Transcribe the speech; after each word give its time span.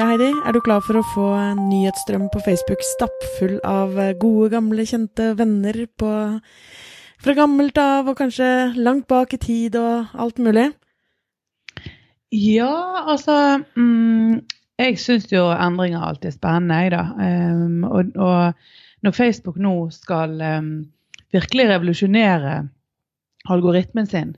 Ja, 0.00 0.06
Heidi, 0.08 0.30
er 0.32 0.54
du 0.56 0.62
klar 0.64 0.80
for 0.80 0.96
å 0.96 1.00
få 1.04 1.26
nyhetsstrøm 1.58 2.30
på 2.32 2.40
Facebook 2.40 2.80
stappfull 2.94 3.58
av 3.68 3.98
eh, 4.00 4.14
gode, 4.16 4.46
gamle, 4.54 4.86
kjente 4.88 5.26
venner 5.36 5.76
på, 6.00 6.12
fra 7.20 7.34
gammelt 7.36 7.76
av 7.76 8.08
og 8.08 8.16
kanskje 8.16 8.48
langt 8.80 9.04
bak 9.12 9.34
i 9.36 9.40
tid 9.42 9.76
og 9.76 10.14
alt 10.24 10.40
mulig? 10.40 10.70
Ja, 12.32 12.70
altså 13.12 13.36
mm, 13.76 14.40
Jeg 14.80 14.96
syns 15.04 15.28
jo 15.34 15.44
endringer 15.52 16.06
alltid 16.08 16.30
er 16.30 16.36
spennende, 16.38 16.80
jeg, 16.80 16.94
da. 16.96 17.04
Um, 17.20 17.84
og, 17.84 18.16
og, 18.16 18.72
når 19.04 19.18
Facebook 19.18 19.60
nå 19.60 19.74
skal 19.92 20.32
um, 20.40 20.70
virkelig 21.36 21.68
revolusjonere 21.74 22.56
algoritmen 23.52 24.08
sin, 24.08 24.32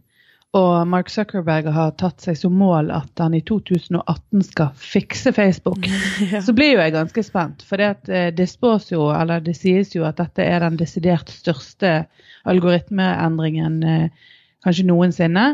og 0.52 0.88
Mark 0.88 1.09
Zuckerberg 1.09 1.70
har 1.73 1.95
tatt 1.97 2.20
seg 2.20 2.37
som 2.37 2.52
mål 2.61 2.91
at 2.92 3.20
han 3.23 3.33
i 3.33 3.41
2018 3.48 4.42
skal 4.45 4.75
fikse 4.77 5.33
Facebook, 5.33 5.87
ja. 6.33 6.42
så 6.45 6.52
blir 6.52 6.75
jo 6.75 6.83
jeg 6.83 6.92
ganske 6.92 7.25
spent. 7.25 7.65
For 7.65 7.80
det, 7.80 8.11
det, 8.37 8.48
spås 8.51 8.91
jo, 8.92 9.06
det 9.33 9.55
sies 9.56 9.95
jo 9.97 10.05
at 10.05 10.20
dette 10.20 10.45
er 10.45 10.61
den 10.61 10.77
desidert 10.80 11.33
største 11.33 12.02
algoritmeendringen 12.52 13.78
eh, 13.88 14.27
kanskje 14.65 14.84
noensinne. 14.91 15.47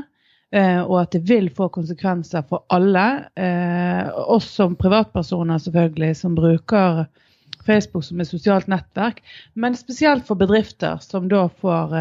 Eh, 0.51 0.81
og 0.83 0.97
at 1.05 1.15
det 1.15 1.23
vil 1.29 1.47
få 1.55 1.69
konsekvenser 1.71 2.43
for 2.49 2.67
alle. 2.75 3.07
oss 4.27 4.51
som 4.59 4.75
privatpersoner 4.81 5.63
selvfølgelig, 5.63 6.17
som 6.17 6.35
bruker 6.35 7.05
Facebook 7.69 8.03
som 8.05 8.19
et 8.19 8.33
sosialt 8.33 8.67
nettverk. 8.67 9.23
Men 9.55 9.79
spesielt 9.79 10.27
for 10.27 10.41
bedrifter 10.41 10.99
som 11.05 11.31
da 11.31 11.47
får 11.63 11.95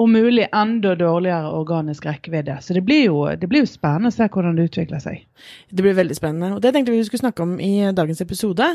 om 0.00 0.12
mulig 0.12 0.46
enda 0.56 0.94
dårligere 0.96 1.50
organisk 1.52 2.06
rekkevidde. 2.08 2.56
Så 2.64 2.74
det 2.76 2.82
blir, 2.86 3.04
jo, 3.10 3.24
det 3.36 3.48
blir, 3.50 3.66
jo, 3.66 3.68
spennende 3.68 4.08
å 4.08 4.14
se 4.14 4.28
hvordan 4.32 4.56
det 4.56 4.70
utvikler 4.70 5.02
seg. 5.02 5.26
Det 5.68 5.84
blir 5.84 5.96
veldig 5.98 6.16
spennende. 6.16 6.54
Og 6.56 6.62
det 6.64 6.72
tenkte 6.72 6.94
vi 6.94 7.02
skulle 7.04 7.24
snakke 7.24 7.44
om 7.44 7.54
i 7.60 7.74
dagens 7.96 8.22
episode. 8.24 8.68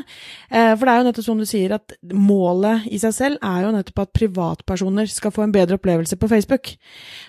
Eh, 0.50 0.72
for 0.76 0.86
det 0.86 0.94
er 0.94 1.02
jo 1.02 1.08
nettopp 1.10 1.28
som 1.28 1.42
du 1.42 1.48
sier, 1.50 1.74
at 1.80 1.96
målet 2.14 2.86
i 2.94 3.02
seg 3.02 3.16
selv 3.18 3.42
er 3.42 3.66
jo 3.66 3.74
nettopp 3.74 4.04
at 4.06 4.14
privatpersoner 4.18 5.10
skal 5.10 5.34
få 5.34 5.48
en 5.48 5.56
bedre 5.56 5.80
opplevelse 5.80 6.20
på 6.22 6.30
Facebook. 6.30 6.76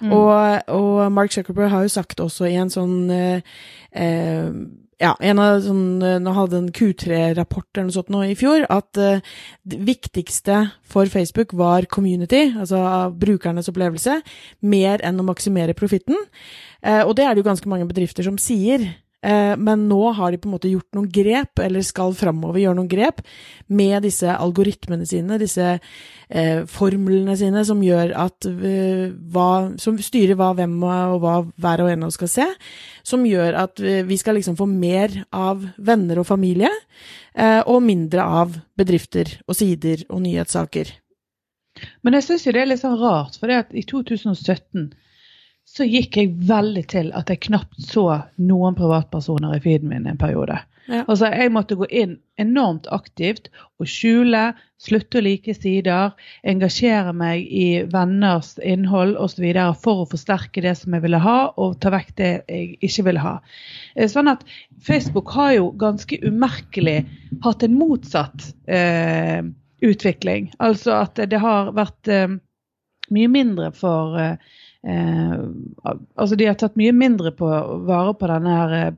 Mm. 0.03 0.13
Og, 0.13 0.73
og, 0.77 1.13
Mark 1.17 1.33
Zuckerberg 1.33 1.73
har 1.73 1.87
jo 1.87 1.97
sagt 1.97 2.21
også 2.21 2.51
i 2.51 2.59
en 2.61 2.73
sånn 2.73 2.99
eh, 3.13 3.55
eh 3.97 4.51
ja, 5.03 5.13
en 5.21 5.41
av 5.43 5.61
sånn, 5.65 6.03
eh, 6.03 6.19
Nå 6.23 6.33
hadde 6.37 6.61
en 6.61 6.71
Q3-rapport 6.73 7.69
eller 7.75 7.89
noe 7.89 7.97
sånt 7.97 8.13
nå 8.13 8.23
i 8.25 8.37
fjor, 8.39 8.65
at 8.73 9.01
uh, 9.01 9.21
det 9.69 9.81
viktigste 9.85 10.63
for 10.87 11.11
Facebook 11.13 11.53
var 11.57 11.89
community, 11.93 12.47
altså 12.57 12.81
brukernes 13.13 13.69
opplevelse, 13.73 14.23
mer 14.65 15.05
enn 15.05 15.21
å 15.21 15.27
maksimere 15.29 15.77
profitten. 15.77 16.17
Uh, 16.81 17.03
og 17.05 17.17
det 17.19 17.27
er 17.27 17.35
det 17.35 17.45
jo 17.45 17.51
ganske 17.51 17.69
mange 17.69 17.89
bedrifter 17.89 18.25
som 18.25 18.41
sier. 18.41 18.89
Eh, 19.25 19.57
men 19.57 19.87
nå 19.89 20.13
har 20.13 20.33
de 20.33 20.39
på 20.39 20.49
en 20.49 20.55
måte 20.55 20.71
gjort 20.71 20.97
noen 20.97 21.09
grep, 21.11 21.59
eller 21.63 21.85
skal 21.87 22.15
framover 22.17 22.61
gjøre 22.61 22.79
noen 22.79 22.91
grep, 22.91 23.23
med 23.67 24.05
disse 24.05 24.31
algoritmene 24.31 25.07
sine, 25.09 25.39
disse 25.41 25.71
eh, 25.73 26.61
formlene 26.71 27.37
sine, 27.39 27.65
som 27.67 27.81
gjør 27.83 28.13
at 28.27 28.49
eh, 28.51 29.09
hva, 29.33 29.49
Som 29.81 29.99
styrer 30.03 30.37
hva 30.39 30.53
hvem 30.59 30.77
og 30.85 31.19
hva 31.25 31.37
hver 31.57 31.85
og 31.85 31.91
en 31.91 32.05
av 32.05 32.13
oss 32.13 32.19
skal 32.21 32.33
se. 32.33 32.47
Som 33.07 33.25
gjør 33.27 33.57
at 33.65 33.81
vi 33.81 34.19
skal 34.19 34.37
liksom 34.39 34.57
få 34.59 34.67
mer 34.69 35.13
av 35.35 35.65
venner 35.79 36.21
og 36.21 36.27
familie, 36.29 36.71
og 37.69 37.83
mindre 37.85 38.25
av 38.25 38.55
bedrifter 38.79 39.29
og 39.45 39.59
sider 39.59 40.07
og 40.09 40.23
nyhetssaker. 40.25 40.89
Men 42.01 42.17
jeg 42.17 42.25
syns 42.25 42.47
jo 42.47 42.55
det 42.57 42.63
er 42.63 42.71
litt 42.71 42.81
sånn 42.81 42.97
rart, 42.99 43.37
for 43.39 43.53
i 43.53 43.85
2017 43.85 44.89
så 45.67 45.85
gikk 45.85 46.17
jeg 46.21 46.37
veldig 46.49 46.85
til 46.93 47.11
at 47.19 47.31
jeg 47.33 47.43
knapt 47.49 47.83
så 47.83 48.07
noen 48.39 48.77
privatpersoner 48.79 49.57
i 49.57 49.63
feeden 49.65 49.91
min 49.91 50.07
en 50.07 50.21
periode. 50.21 50.61
Ja. 50.87 51.03
Altså, 51.09 51.27
Jeg 51.27 51.51
måtte 51.51 51.75
gå 51.75 51.89
inn 51.91 52.19
enormt 52.39 52.87
aktivt 52.95 53.49
og 53.81 53.89
skjule, 53.91 54.55
slutte 54.79 55.19
å 55.19 55.25
like 55.25 55.55
sider, 55.57 56.15
engasjere 56.47 57.11
meg 57.17 57.49
i 57.51 57.83
venners 57.91 58.55
innhold 58.63 59.17
osv. 59.19 59.43
for 59.83 60.05
å 60.05 60.09
forsterke 60.11 60.63
det 60.63 60.77
som 60.79 60.95
jeg 60.95 61.03
ville 61.03 61.19
ha, 61.19 61.51
og 61.57 61.81
ta 61.83 61.91
vekk 61.91 62.15
det 62.21 62.31
jeg 62.47 62.79
ikke 62.87 63.07
ville 63.09 63.25
ha. 63.25 63.37
Eh, 63.97 64.07
sånn 64.07 64.31
at 64.31 64.47
Facebook 64.79 65.35
har 65.35 65.57
jo 65.57 65.73
ganske 65.75 66.21
umerkelig 66.23 67.01
hatt 67.43 67.67
en 67.67 67.75
motsatt 67.75 68.53
eh, 68.69 69.43
utvikling. 69.83 70.53
Altså 70.63 71.01
at 71.03 71.19
det 71.19 71.43
har 71.43 71.75
vært 71.75 72.09
eh, 72.09 72.39
mye 73.11 73.33
mindre 73.33 73.73
for 73.75 74.19
eh, 74.21 74.39
Eh, 74.87 75.35
altså 76.15 76.37
De 76.39 76.47
har 76.47 76.59
tatt 76.61 76.77
mye 76.79 76.95
mindre 76.95 77.33
på 77.35 77.49
vare 77.89 78.15
på 78.15 78.31
denne 78.31 78.55
her 78.55 78.75
eh, 78.79 78.93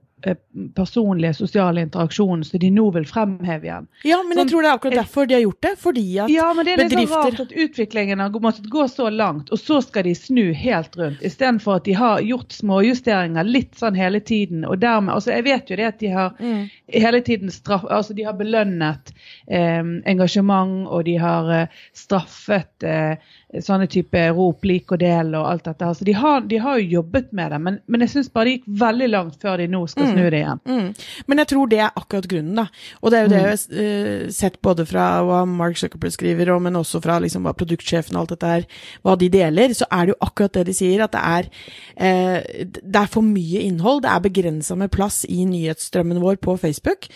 personlige 0.75 1.35
sosiale 1.35 1.81
interaksjonen 1.81 2.45
som 2.45 2.61
de 2.61 2.71
nå 2.75 2.89
vil 2.95 3.07
fremheve 3.07 3.69
igjen. 3.69 3.87
Ja, 4.07 4.19
men 4.23 4.35
sånn, 4.35 4.43
jeg 4.43 4.51
tror 4.53 4.65
det 4.65 4.71
er 4.71 4.79
akkurat 4.79 4.97
derfor 4.99 5.29
de 5.29 5.37
har 5.37 5.43
gjort 5.45 5.63
det. 5.67 5.73
Fordi 5.79 6.05
at 6.25 6.33
ja, 6.33 6.49
men 6.57 6.67
det 6.67 6.75
er 6.75 6.83
litt 6.83 6.93
sånn 6.93 7.05
bedrifter... 7.05 7.31
rart 7.31 7.43
at 7.45 7.55
utviklingen 7.65 8.23
har 8.25 8.39
måttet 8.43 8.69
gå 8.73 8.87
så 8.91 9.09
langt, 9.15 9.53
og 9.55 9.63
så 9.63 9.81
skal 9.85 10.09
de 10.09 10.15
snu 10.19 10.45
helt 10.57 10.99
rundt. 10.99 11.23
Istedenfor 11.23 11.79
at 11.79 11.87
de 11.87 11.97
har 11.99 12.25
gjort 12.27 12.57
småjusteringer 12.57 13.49
litt 13.49 13.79
sånn 13.79 13.99
hele 13.99 14.21
tiden. 14.21 14.67
Og 14.69 14.81
dermed 14.83 15.15
Altså, 15.19 15.33
jeg 15.33 15.47
vet 15.49 15.71
jo 15.71 15.77
det 15.79 15.87
at 15.89 15.99
de 16.03 16.11
har 16.13 16.35
mm. 16.39 16.61
hele 16.95 17.23
tiden 17.27 17.51
straff... 17.55 17.87
Altså, 17.89 18.15
de 18.15 18.27
har 18.27 18.37
belønnet 18.39 19.15
eh, 19.47 19.83
engasjement, 20.11 20.87
og 20.87 21.07
de 21.09 21.17
har 21.23 21.51
eh, 21.55 21.81
straffet 21.97 22.87
eh, 22.87 23.17
sånne 23.65 23.89
type 23.91 24.27
rop, 24.37 24.67
lik 24.69 24.93
og 24.93 25.01
del 25.03 25.33
og 25.39 25.47
alt 25.49 25.67
dette. 25.71 25.87
Altså, 25.87 26.07
de, 26.07 26.15
har, 26.19 26.43
de 26.51 26.61
har 26.63 26.79
jo 26.83 26.99
jobbet 26.99 27.33
med 27.33 27.55
det, 27.55 27.63
men, 27.65 27.81
men 27.87 28.05
jeg 28.05 28.17
syns 28.17 28.33
bare 28.35 28.49
det 28.49 28.59
gikk 28.59 28.69
veldig 28.83 29.09
langt 29.15 29.41
før 29.43 29.59
de 29.61 29.69
nå 29.71 29.87
skal 29.91 30.08
snu 30.09 30.25
det 30.29 30.41
igjen. 30.41 30.61
Mm, 30.65 30.79
mm. 30.79 31.09
Men 31.31 31.43
jeg 31.43 31.51
tror 31.53 31.71
det 31.71 31.81
er 31.85 32.01
akkurat 32.03 32.29
grunnen, 32.31 32.61
da. 32.61 32.67
Og 33.03 33.13
det 33.13 33.19
er 33.19 33.27
jo 33.27 33.33
det 33.33 33.39
mm. 33.39 33.45
jeg 33.45 33.55
har 33.55 34.27
uh, 34.27 34.35
sett 34.39 34.61
både 34.65 34.87
fra 34.89 35.07
hva 35.29 35.41
Mark 35.49 35.81
Zuckerberg 35.81 36.15
skriver, 36.15 36.53
og, 36.55 36.63
men 36.67 36.79
også 36.81 37.01
fra 37.05 37.19
liksom, 37.25 37.47
hva 37.47 37.55
produktsjefen 37.59 38.17
og 38.19 38.25
alt 38.25 38.35
dette 38.37 38.53
her, 38.53 38.69
hva 39.07 39.17
de 39.21 39.31
deler, 39.33 39.75
så 39.77 39.89
er 39.91 40.09
det 40.09 40.15
jo 40.15 40.21
akkurat 40.29 40.59
det 40.59 40.67
de 40.69 40.77
sier, 40.77 41.05
at 41.05 41.17
det 41.17 41.25
er, 41.25 41.51
uh, 41.97 42.71
det 42.79 43.03
er 43.03 43.13
for 43.13 43.27
mye 43.27 43.65
innhold. 43.65 44.05
Det 44.05 44.13
er 44.13 44.27
begrensa 44.29 44.79
med 44.79 44.93
plass 44.95 45.23
i 45.29 45.45
nyhetsstrømmen 45.49 46.23
vår 46.23 46.41
på 46.45 46.59
Facebook. 46.61 47.11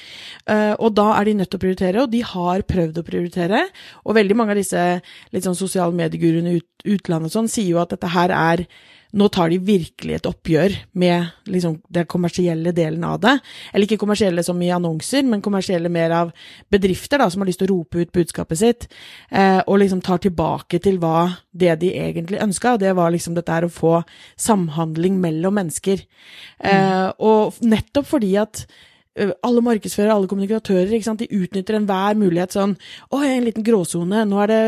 Uh, 0.49 0.75
og 0.79 0.97
da 0.99 1.13
er 1.19 1.29
de 1.29 1.39
nødt 1.41 1.53
til 1.53 1.61
å 1.61 1.65
prioritere, 1.67 2.05
og 2.05 2.13
de 2.13 2.25
har 2.27 2.67
prøvd 2.69 3.01
å 3.01 3.07
prioritere. 3.07 3.67
Og 4.07 4.17
veldig 4.19 4.39
mange 4.39 4.57
av 4.57 4.63
disse 4.63 4.87
litt 5.33 5.47
sånn 5.47 5.59
sosiale 5.59 5.95
medieguruene 5.97 6.57
i 6.57 6.63
ut, 6.63 6.69
utlandet 6.83 7.35
sånn 7.35 7.51
sier 7.51 7.77
jo 7.77 7.83
at 7.83 7.93
dette 7.95 8.11
her 8.11 8.33
er 8.35 8.65
nå 9.13 9.29
tar 9.29 9.51
de 9.53 9.59
virkelig 9.61 10.15
et 10.17 10.27
oppgjør 10.29 10.75
med 11.01 11.49
liksom, 11.53 11.77
den 11.93 12.07
kommersielle 12.09 12.73
delen 12.77 13.05
av 13.05 13.19
det. 13.21 13.35
Eller 13.73 13.87
ikke 13.87 14.01
kommersielle 14.01 14.45
som 14.47 14.61
i 14.65 14.71
annonser, 14.73 15.27
men 15.29 15.45
kommersielle 15.45 15.91
mer 15.93 16.15
av 16.17 16.31
bedrifter 16.73 17.21
da, 17.21 17.29
som 17.31 17.45
har 17.45 17.51
lyst 17.51 17.61
til 17.61 17.69
å 17.69 17.75
rope 17.75 18.01
ut 18.01 18.13
budskapet 18.15 18.61
sitt, 18.63 18.87
eh, 19.31 19.61
og 19.67 19.83
liksom 19.83 20.01
tar 20.05 20.23
tilbake 20.25 20.81
til 20.83 20.97
hva 21.03 21.27
det 21.53 21.77
de 21.83 21.93
egentlig 21.93 22.41
ønska. 22.41 22.79
Det 22.81 22.95
var 22.97 23.13
liksom 23.13 23.37
dette 23.37 23.53
her 23.53 23.69
å 23.69 23.73
få 23.73 23.99
samhandling 24.41 25.21
mellom 25.21 25.61
mennesker. 25.61 26.07
Mm. 26.63 26.73
Eh, 26.73 27.09
og 27.21 27.61
nettopp 27.61 28.09
fordi 28.15 28.33
at 28.41 28.65
alle 29.15 29.61
markedsførere, 29.61 30.15
alle 30.15 30.29
kommunikatører, 30.29 30.89
de 30.89 31.27
utnytter 31.37 31.77
enhver 31.77 32.17
mulighet 32.17 32.55
sånn 32.57 32.73
Å, 33.13 33.19
en 33.21 33.45
liten 33.45 33.65
gråsone, 33.67 34.23
nå 34.29 34.39
er 34.41 34.49
det 34.49 34.63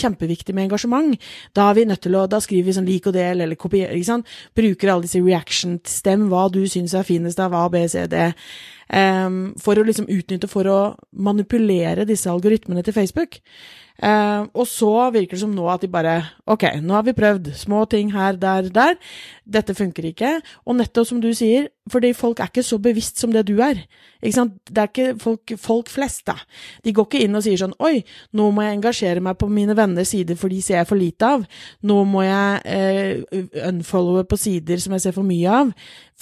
kjempeviktig 0.00 0.54
med 0.56 0.70
engasjement. 0.70 1.18
Da 1.52 1.68
er 1.68 1.76
vi 1.76 1.84
nødt 1.90 2.02
til 2.06 2.16
å, 2.16 2.24
da 2.26 2.40
skriver 2.40 2.70
vi 2.70 2.76
sånn 2.78 2.88
lik 2.88 3.10
og 3.10 3.16
del, 3.16 3.44
eller 3.44 3.58
kopier, 3.60 3.92
ikke 3.92 4.08
sant. 4.08 4.32
Bruker 4.56 4.94
alle 4.94 5.04
disse 5.04 5.20
reaction 5.20 5.76
stem, 5.84 6.28
hva 6.32 6.46
du 6.52 6.62
syns 6.70 6.96
er 6.96 7.06
finest 7.08 7.42
av 7.42 7.52
A, 7.58 7.66
B, 7.72 7.84
C, 7.92 8.06
D. 8.08 8.30
Um, 8.92 9.52
for 9.60 9.76
å 9.76 9.84
liksom 9.84 10.08
utnytte, 10.12 10.48
for 10.50 10.68
å 10.68 10.80
manipulere 11.12 12.08
disse 12.08 12.32
algoritmene 12.32 12.84
til 12.84 12.96
Facebook. 12.96 13.42
Uh, 14.00 14.48
og 14.56 14.64
så 14.66 15.10
virker 15.14 15.36
det 15.36 15.42
som 15.44 15.52
nå 15.54 15.66
at 15.70 15.82
de 15.84 15.88
bare 15.92 16.14
Ok, 16.50 16.64
nå 16.82 16.96
har 16.96 17.04
vi 17.06 17.14
prøvd. 17.14 17.52
Små 17.54 17.84
ting 17.90 18.12
her, 18.14 18.38
der, 18.40 18.70
der. 18.72 18.96
Dette 19.44 19.76
funker 19.76 20.08
ikke. 20.08 20.38
Og 20.66 20.78
nettopp 20.78 21.06
som 21.06 21.20
du 21.22 21.28
sier, 21.36 21.68
fordi 21.92 22.12
folk 22.16 22.40
er 22.40 22.50
ikke 22.50 22.64
så 22.66 22.78
bevisst 22.82 23.20
som 23.20 23.32
det 23.34 23.44
du 23.46 23.56
er. 23.62 23.84
Ikke 24.22 24.36
sant? 24.36 24.56
Det 24.66 24.82
er 24.82 24.90
ikke 24.90 25.18
folk, 25.22 25.54
folk 25.60 25.92
flest, 25.92 26.24
da. 26.26 26.34
De 26.84 26.94
går 26.94 27.06
ikke 27.08 27.22
inn 27.26 27.38
og 27.38 27.44
sier 27.44 27.60
sånn 27.60 27.76
Oi, 27.82 28.02
nå 28.38 28.48
må 28.54 28.64
jeg 28.64 28.78
engasjere 28.78 29.22
meg 29.24 29.38
på 29.38 29.50
mine 29.52 29.76
venners 29.78 30.12
sider, 30.14 30.38
for 30.40 30.52
de 30.52 30.60
ser 30.64 30.80
jeg 30.80 30.90
for 30.90 30.98
lite 30.98 31.30
av. 31.36 31.46
Nå 31.86 32.02
må 32.08 32.24
jeg 32.26 33.22
uh, 33.22 33.46
unfollowe 33.68 34.24
på 34.26 34.40
sider 34.40 34.82
som 34.82 34.96
jeg 34.96 35.06
ser 35.06 35.16
for 35.16 35.26
mye 35.26 35.62
av. 35.62 35.72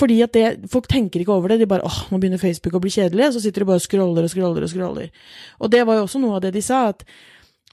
Fordi 0.01 0.21
at 0.25 0.37
det, 0.37 0.47
Folk 0.73 0.89
tenker 0.89 1.23
ikke 1.23 1.37
over 1.37 1.53
det. 1.53 1.63
De 1.63 1.69
bare 1.71 1.87
åh, 1.87 2.01
nå 2.11 2.21
begynner 2.21 2.41
Facebook 2.41 2.77
å 2.77 2.83
bli 2.83 2.93
kjedelig. 2.93 3.31
Og 3.31 3.37
så 3.37 3.45
sitter 3.45 3.65
de 3.65 3.73
bare 3.73 3.81
og 3.81 3.85
scroller 3.85 4.27
og 4.27 4.33
scroller 4.33 4.65
og 4.65 4.73
scroller. 4.73 5.13
Og 5.61 5.73
det 5.73 5.85
var 5.87 6.01
jo 6.01 6.07
også 6.09 6.23
noe 6.23 6.39
av 6.39 6.45
det 6.45 6.55
de 6.57 6.65
sa. 6.65 6.89
at 6.95 7.05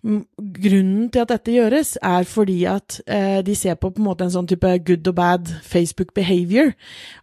Grunnen 0.03 1.07
til 1.09 1.23
at 1.23 1.31
dette 1.31 1.55
gjøres, 1.55 1.95
er 2.05 2.27
fordi 2.29 2.59
at 2.69 2.99
eh, 3.09 3.39
de 3.45 3.55
ser 3.57 3.75
på 3.75 3.89
på 3.89 4.01
en 4.01 4.05
måte 4.05 4.27
en 4.27 4.33
sånn 4.35 4.47
type 4.47 4.69
good 4.85 5.09
og 5.09 5.17
bad 5.17 5.49
Facebook 5.65 6.13
behavior. 6.13 6.75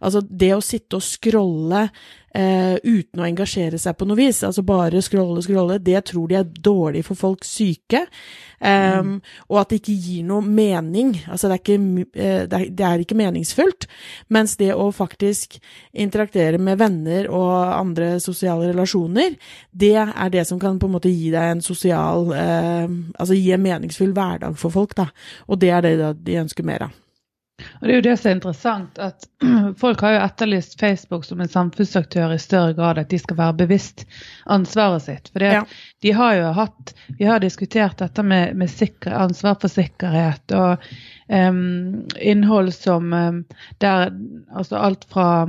Altså 0.03 0.25
det 0.27 0.51
å 0.57 0.65
sitte 0.65 0.99
og 0.99 1.07
scrolle 1.07 1.87
eh, 2.35 2.77
uten 2.83 3.23
å 3.23 3.27
engasjere 3.29 3.79
seg 3.81 3.97
på 3.99 4.09
noe 4.09 4.19
vis. 4.19 4.43
Altså 4.47 4.65
bare 4.67 5.03
scrolle, 5.05 5.43
scrolle. 5.45 5.79
Det 5.83 6.03
tror 6.11 6.31
de 6.31 6.39
er 6.41 6.51
dårlig 6.51 7.05
for 7.07 7.19
folk 7.19 7.47
syke. 7.47 8.05
Um, 8.65 9.19
Og 9.53 9.59
at 9.61 9.71
det 9.71 9.83
ikke 9.83 9.97
gir 10.01 10.25
noe 10.25 10.41
mening. 10.45 11.13
Altså 11.29 11.51
det 11.51 11.59
er, 11.59 11.63
ikke, 11.63 12.07
eh, 12.15 12.43
det, 12.49 12.61
er, 12.61 12.71
det 12.73 12.87
er 12.89 13.05
ikke 13.05 13.19
meningsfullt. 13.19 13.89
Mens 14.33 14.57
det 14.61 14.73
å 14.73 14.89
faktisk 14.95 15.59
interaktere 15.93 16.59
med 16.59 16.81
venner 16.81 17.29
og 17.29 17.53
andre 17.75 18.15
sosiale 18.25 18.71
relasjoner, 18.73 19.37
det 19.71 19.95
er 20.01 20.33
det 20.33 20.47
som 20.49 20.61
kan 20.63 20.81
på 20.81 20.89
en 20.89 20.97
måte 20.97 21.13
gi 21.13 21.31
deg 21.35 21.55
en 21.55 21.65
sosial 21.65 22.31
eh, 22.35 22.89
Altså 23.19 23.37
gi 23.37 23.53
en 23.55 23.63
meningsfull 23.63 24.15
hverdag 24.17 24.57
for 24.59 24.73
folk, 24.75 24.97
da. 24.97 25.11
Og 25.49 25.61
det 25.61 25.71
er 25.75 25.85
det 25.85 26.13
de 26.25 26.41
ønsker 26.41 26.67
mer 26.67 26.89
av. 26.89 27.04
Og 27.63 27.87
Det 27.87 27.93
er 27.93 27.95
jo 27.95 28.05
det 28.05 28.15
som 28.19 28.29
er 28.29 28.35
interessant, 28.35 28.99
at 28.99 29.27
folk 29.83 30.01
har 30.03 30.17
jo 30.17 30.23
etterlyst 30.25 30.79
Facebook 30.81 31.25
som 31.25 31.41
en 31.41 31.51
samfunnsaktør 31.51 32.35
i 32.35 32.39
større 32.43 32.75
grad, 32.75 32.99
at 32.99 33.11
de 33.13 33.19
skal 33.23 33.39
være 33.39 33.59
bevisst 33.63 34.07
ansvaret 34.51 35.05
sitt. 35.07 35.31
For 35.31 35.45
ja. 35.47 35.63
de 36.03 36.15
har 36.19 36.35
jo 36.41 36.53
hatt, 36.59 36.95
Vi 37.19 37.29
har 37.31 37.43
diskutert 37.45 37.99
dette 38.03 38.23
med, 38.27 38.57
med 38.59 38.71
sikre, 38.71 39.15
ansvar 39.27 39.59
for 39.61 39.71
sikkerhet 39.71 40.55
og 40.55 40.83
um, 41.29 42.03
innhold 42.19 42.73
som 42.75 43.13
um, 43.13 43.45
der 43.79 44.11
Altså 44.55 44.77
alt 44.77 45.07
fra 45.11 45.47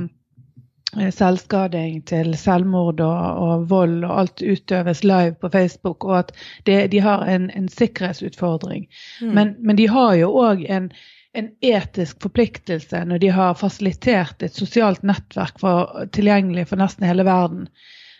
eh, 0.98 1.10
selvskading 1.10 2.04
til 2.06 2.34
selvmord 2.38 3.00
og, 3.00 3.42
og, 3.42 3.68
vold, 3.70 4.04
og 4.04 4.20
alt 4.20 4.42
utøves 4.42 5.02
live 5.04 5.34
på 5.40 5.50
Facebook, 5.52 6.04
og 6.04 6.18
at 6.18 6.32
det, 6.66 6.92
de 6.92 7.00
har 7.00 7.26
en, 7.26 7.50
en 7.50 7.68
sikkerhetsutfordring. 7.68 8.86
Mm. 9.22 9.34
Men, 9.34 9.54
men, 9.58 9.76
de 9.76 9.88
har 9.88 10.14
jo 10.14 10.32
òg 10.42 10.66
en, 10.70 10.90
en 11.36 11.50
etisk 11.64 12.22
forpliktelse 12.24 13.02
når 13.08 13.20
de 13.22 13.30
har 13.36 13.58
fasilitert 13.60 14.42
et 14.42 14.56
sosialt 14.56 15.04
nettverk 15.06 15.60
for, 15.60 16.06
tilgjengelig 16.16 16.68
for 16.70 16.80
nesten 16.80 17.06
hele 17.08 17.26
verden. 17.28 17.68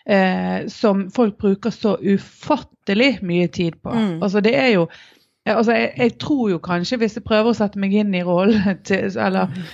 Eh, 0.06 0.66
som 0.70 1.08
folk 1.10 1.38
bruker 1.40 1.72
så 1.74 1.96
ufattelig 1.98 3.16
mye 3.26 3.48
tid 3.50 3.80
på. 3.82 3.90
Mm. 3.90 4.22
Altså 4.22 4.42
det 4.44 4.54
er 4.54 4.68
jo 4.76 4.86
altså 5.46 5.74
jeg, 5.74 5.92
jeg, 5.98 6.12
tror 6.22 6.50
jo 6.50 6.60
kanskje, 6.62 7.00
hvis 7.00 7.18
jeg 7.18 7.26
prøver 7.26 7.50
å 7.50 7.58
sette 7.58 7.80
meg 7.82 7.94
inn 7.94 8.14
i 8.14 8.22
rollen 8.26 8.78
til 8.88 9.10
Eller 9.18 9.50
mm. 9.50 9.66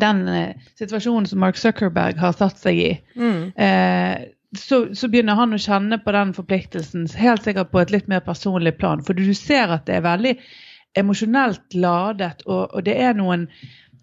den 0.00 0.24
eh, 0.28 0.68
situasjonen 0.80 1.28
som 1.30 1.42
Mark 1.44 1.60
Zuckerberg 1.60 2.18
har 2.18 2.34
satt 2.34 2.58
seg 2.62 2.80
i. 2.82 2.92
Mm. 3.14 3.52
Eh, 3.54 4.26
så, 4.58 4.84
så, 4.94 5.10
begynner 5.10 5.38
han 5.38 5.54
å 5.54 5.58
kjenne 5.58 5.98
på 6.02 6.12
den 6.14 6.34
forpliktelsen, 6.34 7.08
helt 7.18 7.46
sikkert 7.46 7.72
på 7.72 7.80
et 7.82 7.90
litt 7.94 8.10
mer 8.10 8.22
personlig 8.26 8.76
plan. 8.78 9.02
For 9.02 9.18
du 9.18 9.34
ser 9.34 9.72
at 9.74 9.86
det 9.86 9.98
er 9.98 10.06
veldig 10.06 10.36
emosjonelt 10.98 11.74
ladet, 11.74 12.44
og, 12.46 12.68
og, 12.74 12.84
det 12.86 12.98
er 13.00 13.16
noen 13.18 13.48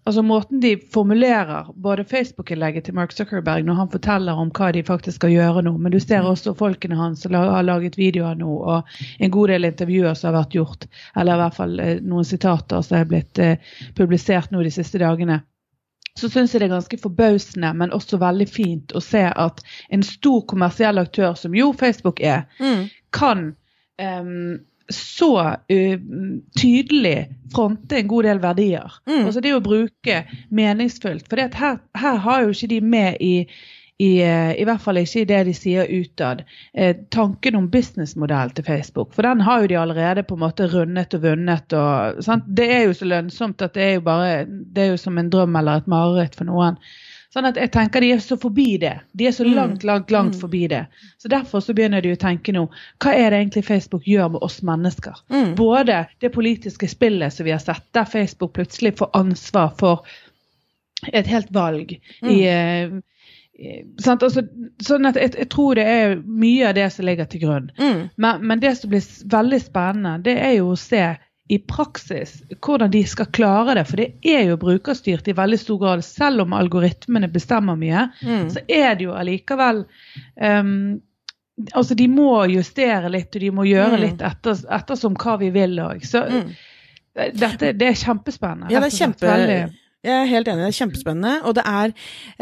Altså 0.02 0.18
Måten 0.26 0.58
de 0.58 0.72
formulerer 0.90 1.68
både 1.78 2.02
Facebook-innlegget 2.10 2.88
til 2.88 2.96
Mark 2.98 3.12
Zuckerberg 3.14 3.62
når 3.62 3.76
han 3.78 3.90
forteller 3.92 4.34
om 4.34 4.48
hva 4.50 4.72
de 4.74 4.80
faktisk 4.82 5.20
skal 5.20 5.30
gjøre 5.30 5.62
nå, 5.62 5.76
men 5.78 5.94
du 5.94 6.00
ser 6.02 6.26
også 6.26 6.56
folkene 6.58 6.98
hans 6.98 7.22
som 7.22 7.36
har 7.38 7.62
laget 7.62 7.94
videoer 8.00 8.34
nå, 8.40 8.50
og 8.50 8.96
en 9.22 9.30
god 9.30 9.52
del 9.54 9.68
intervjuer 9.68 10.18
som 10.18 10.32
har 10.32 10.40
vært 10.40 10.56
gjort, 10.58 10.88
eller 11.14 11.38
i 11.38 11.42
hvert 11.44 11.58
fall 11.60 11.78
eh, 11.78 12.02
noen 12.02 12.26
sitater 12.26 12.82
som 12.82 12.98
er 12.98 13.06
blitt 13.14 13.38
eh, 13.38 13.70
publisert 13.94 14.50
nå 14.50 14.66
de 14.66 14.74
siste 14.74 14.98
dagene 14.98 15.38
så 16.18 16.28
syns 16.28 16.52
jeg 16.52 16.60
det 16.60 16.68
er 16.68 16.74
ganske 16.74 16.98
forbausende, 17.00 17.70
men 17.78 17.94
også 17.96 18.18
veldig 18.20 18.48
fint 18.50 18.92
å 18.92 19.00
se 19.00 19.22
at 19.24 19.62
en 19.94 20.02
stor 20.04 20.42
kommersiell 20.50 21.00
aktør, 21.00 21.32
som 21.38 21.54
jo 21.56 21.70
Facebook 21.72 22.20
er, 22.20 22.44
mm. 22.60 22.82
kan 23.16 23.46
um, 23.96 24.58
så 24.88 25.34
uh, 25.72 25.98
tydelig 26.58 27.28
fronte 27.54 27.98
en 27.98 28.08
god 28.08 28.28
del 28.28 28.40
verdier. 28.42 28.96
Mm. 29.08 29.26
Altså 29.26 29.42
det 29.44 29.54
å 29.56 29.62
bruke 29.64 30.22
meningsfullt. 30.54 31.28
For 31.28 31.42
her, 31.42 31.78
her, 31.98 32.18
har 32.24 32.42
jo 32.42 32.54
ikke 32.54 32.70
de 32.72 32.80
med 32.94 33.20
i, 33.20 33.34
i, 34.02 34.10
uh, 34.24 34.52
i 34.56 34.66
hvert 34.68 34.82
fall 34.84 35.02
ikke 35.02 35.22
i 35.22 35.28
det 35.28 35.42
de 35.48 35.54
sier 35.56 35.92
utad, 35.92 36.42
uh, 36.78 36.92
tanken 37.14 37.60
om 37.60 37.70
businessmodell 37.72 38.54
til 38.56 38.66
Facebook. 38.66 39.12
For 39.16 39.28
den 39.28 39.44
har 39.46 39.62
jo 39.62 39.72
de 39.72 39.80
allerede 39.82 40.26
på 40.26 40.38
en 40.38 40.44
måte 40.46 40.68
rundet 40.72 41.16
og 41.18 41.24
vunnet. 41.26 41.78
Og, 41.78 42.44
det 42.48 42.68
er 42.72 42.84
jo 42.88 42.98
så 42.98 43.08
lønnsomt 43.12 43.64
at 43.64 43.78
det 43.78 43.88
er 43.88 43.96
jo 44.00 44.06
bare 44.08 44.44
det 44.46 44.86
er 44.86 44.94
jo 44.94 45.00
som 45.00 45.18
en 45.20 45.32
drøm 45.32 45.56
eller 45.60 45.82
et 45.82 45.90
mareritt 45.90 46.38
for 46.38 46.48
noen. 46.48 46.80
Sånn 47.32 47.48
at 47.48 47.56
jeg 47.56 47.70
tenker 47.72 48.04
De 48.04 48.10
er 48.12 48.18
så 48.20 48.36
forbi 48.40 48.76
det. 48.80 48.92
De 49.16 49.28
er 49.28 49.32
så 49.32 49.46
mm. 49.46 49.52
langt, 49.56 49.84
langt, 49.88 50.10
langt 50.12 50.34
mm. 50.36 50.40
forbi 50.40 50.66
det. 50.68 50.82
Så 51.18 51.30
Derfor 51.32 51.64
så 51.64 51.74
begynner 51.76 52.04
de 52.04 52.12
å 52.12 52.20
tenke 52.20 52.52
nå 52.52 52.66
hva 53.02 53.14
er 53.14 53.32
det 53.32 53.38
egentlig 53.40 53.64
Facebook 53.68 54.08
gjør 54.08 54.34
med 54.34 54.44
oss 54.44 54.60
mennesker? 54.66 55.22
Mm. 55.32 55.54
Både 55.56 56.02
det 56.20 56.32
politiske 56.34 56.88
spillet 56.92 57.32
som 57.32 57.48
vi 57.48 57.54
har 57.54 57.62
sett, 57.62 57.86
der 57.96 58.04
Facebook 58.04 58.52
plutselig 58.58 58.98
får 59.00 59.10
ansvar 59.16 59.72
for 59.80 60.04
et 61.12 61.26
helt 61.26 61.50
valg 61.54 61.96
i 61.96 62.36
eh? 62.46 63.00
Altså, 64.08 64.42
sånn 64.82 65.06
at 65.06 65.18
jeg, 65.20 65.34
jeg, 65.38 65.46
tror 65.52 65.76
det 65.78 65.84
er 65.86 66.14
mye 66.24 66.70
av 66.70 66.72
det 66.74 66.86
som 66.90 67.04
ligger 67.06 67.28
til 67.30 67.42
grunn. 67.44 67.68
Mm. 67.78 68.00
Men, 68.16 68.46
men, 68.48 68.62
det 68.62 68.72
som 68.78 68.90
blir 68.90 69.04
veldig 69.30 69.60
spennende, 69.62 70.16
det 70.24 70.34
er 70.40 70.56
jo 70.56 70.72
å 70.72 70.78
se 70.80 71.04
i 71.48 71.58
praksis 71.58 72.42
hvordan 72.62 72.90
de 72.90 73.02
skal 73.06 73.26
klare 73.34 73.74
det. 73.74 73.84
For 73.88 74.00
det 74.00 74.08
er 74.22 74.44
jo 74.50 74.58
brukerstyrt 74.60 75.28
i 75.28 75.36
veldig 75.36 75.58
stor 75.60 75.80
grad. 75.82 76.04
Selv 76.06 76.44
om 76.46 76.54
algoritmene 76.56 77.30
bestemmer 77.32 77.78
mye, 77.78 78.08
mm. 78.22 78.50
så 78.54 78.62
er 78.68 78.94
det 78.98 79.08
jo 79.08 79.16
allikevel 79.16 79.86
um, 80.40 81.00
Altså, 81.76 81.94
de 81.94 82.06
må 82.08 82.46
justere 82.48 83.10
litt, 83.12 83.36
og 83.36 83.42
de 83.44 83.48
må 83.52 83.66
gjøre 83.68 83.98
mm. 83.98 84.00
litt 84.00 84.22
etter, 84.24 84.56
ettersom 84.72 85.12
hva 85.20 85.34
vi 85.38 85.50
vil 85.52 85.76
òg. 85.84 86.00
Så 86.08 86.22
mm. 86.24 86.46
dette, 87.38 87.74
det 87.76 87.90
er 87.90 87.98
kjempespennende. 88.00 88.72
Ja, 88.72 88.80
det 88.80 88.88
er 88.88 88.96
kjempe... 88.96 89.34
Jeg 90.02 90.14
er 90.18 90.30
helt 90.32 90.48
enig, 90.50 90.64
det 90.64 90.70
er 90.72 90.78
kjempespennende. 90.80 91.34
Og 91.46 91.54
det 91.54 91.62
er, 91.68 91.92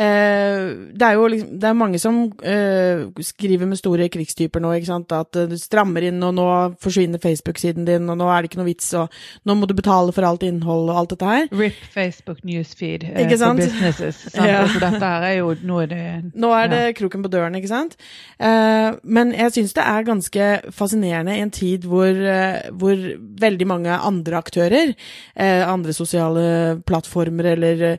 eh, 0.01 0.69
det 0.97 1.07
er 1.07 1.17
jo 1.19 1.27
liksom, 1.29 1.51
det 1.61 1.69
er 1.69 1.77
mange 1.77 1.99
som 2.01 2.21
eh, 2.41 3.03
skriver 3.27 3.69
med 3.69 3.81
store 3.81 4.09
krigstyper 4.13 4.63
nå, 4.65 4.73
ikke 4.79 4.89
sant. 4.89 5.13
At 5.13 5.37
du 5.51 5.57
strammer 5.61 6.07
inn, 6.09 6.23
og 6.25 6.33
nå 6.39 6.47
forsvinner 6.81 7.21
Facebook-siden 7.21 7.85
din, 7.89 8.09
og 8.09 8.17
nå 8.21 8.31
er 8.33 8.41
det 8.41 8.51
ikke 8.51 8.63
noe 8.63 8.71
vits, 8.71 8.89
og 8.97 9.13
nå 9.45 9.59
må 9.59 9.69
du 9.69 9.75
betale 9.77 10.15
for 10.17 10.25
alt 10.25 10.47
innhold 10.47 10.89
og 10.89 11.03
alt 11.03 11.13
dette 11.13 11.29
her. 11.29 11.51
RIP 11.53 11.83
Facebook 11.93 12.41
newsfeed 12.49 13.05
eh, 13.11 13.21
ikke 13.27 13.41
sant? 13.43 13.61
for 13.61 13.69
businesses. 13.69 14.23
Sant? 14.31 14.41
Ja. 14.49 14.63
Altså, 14.63 14.81
dette 14.81 15.13
her 15.13 15.29
er 15.29 15.37
jo 15.41 15.53
Nå 15.61 15.81
er 15.83 15.89
det 15.91 16.03
Nå 16.41 16.51
er 16.55 16.69
det 16.71 16.81
ja. 16.81 16.93
kroken 16.97 17.25
på 17.25 17.33
døren, 17.33 17.57
ikke 17.59 17.71
sant. 17.71 17.97
Eh, 18.41 18.97
men 19.05 19.35
jeg 19.37 19.55
syns 19.57 19.77
det 19.77 19.85
er 19.85 20.09
ganske 20.09 20.49
fascinerende 20.73 21.37
i 21.37 21.45
en 21.45 21.53
tid 21.53 21.85
hvor, 21.91 22.09
eh, 22.09 22.71
hvor 22.73 23.05
veldig 23.45 23.69
mange 23.69 24.01
andre 24.01 24.41
aktører, 24.41 24.95
eh, 25.37 25.63
andre 25.67 25.93
sosiale 25.97 26.81
plattformer 26.89 27.50
eller 27.53 27.83
eh, 27.83 27.99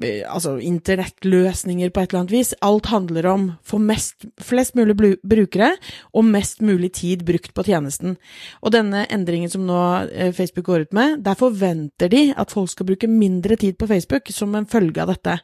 altså 0.00 0.56
internettløsninger 0.64 1.90
på 1.92 2.00
et 2.00 2.12
eller 2.12 2.22
annet 2.22 2.32
vis. 2.32 2.54
Alt 2.64 2.88
handler 2.88 3.26
om 3.28 3.44
få 3.64 3.80
flest 4.40 4.74
mulig 4.74 4.96
brukere 5.20 5.74
og 6.12 6.24
mest 6.24 6.62
mulig 6.64 6.92
tid 6.96 7.24
brukt 7.28 7.52
på 7.54 7.64
tjenesten. 7.66 8.16
Og 8.62 8.72
denne 8.72 9.04
endringen 9.12 9.50
som 9.52 9.66
nå 9.66 10.08
eh, 10.08 10.32
Facebook 10.32 10.66
går 10.66 10.86
ut 10.86 10.92
med, 10.92 11.20
der 11.24 11.36
forventer 11.36 12.08
de 12.08 12.32
at 12.36 12.50
folk 12.50 12.70
skal 12.70 12.86
bruke 12.86 13.08
mindre 13.08 13.56
tid 13.56 13.76
på 13.76 13.86
Facebook 13.86 14.32
som 14.32 14.54
en 14.54 14.66
følge 14.66 15.02
av 15.02 15.12
dette 15.12 15.40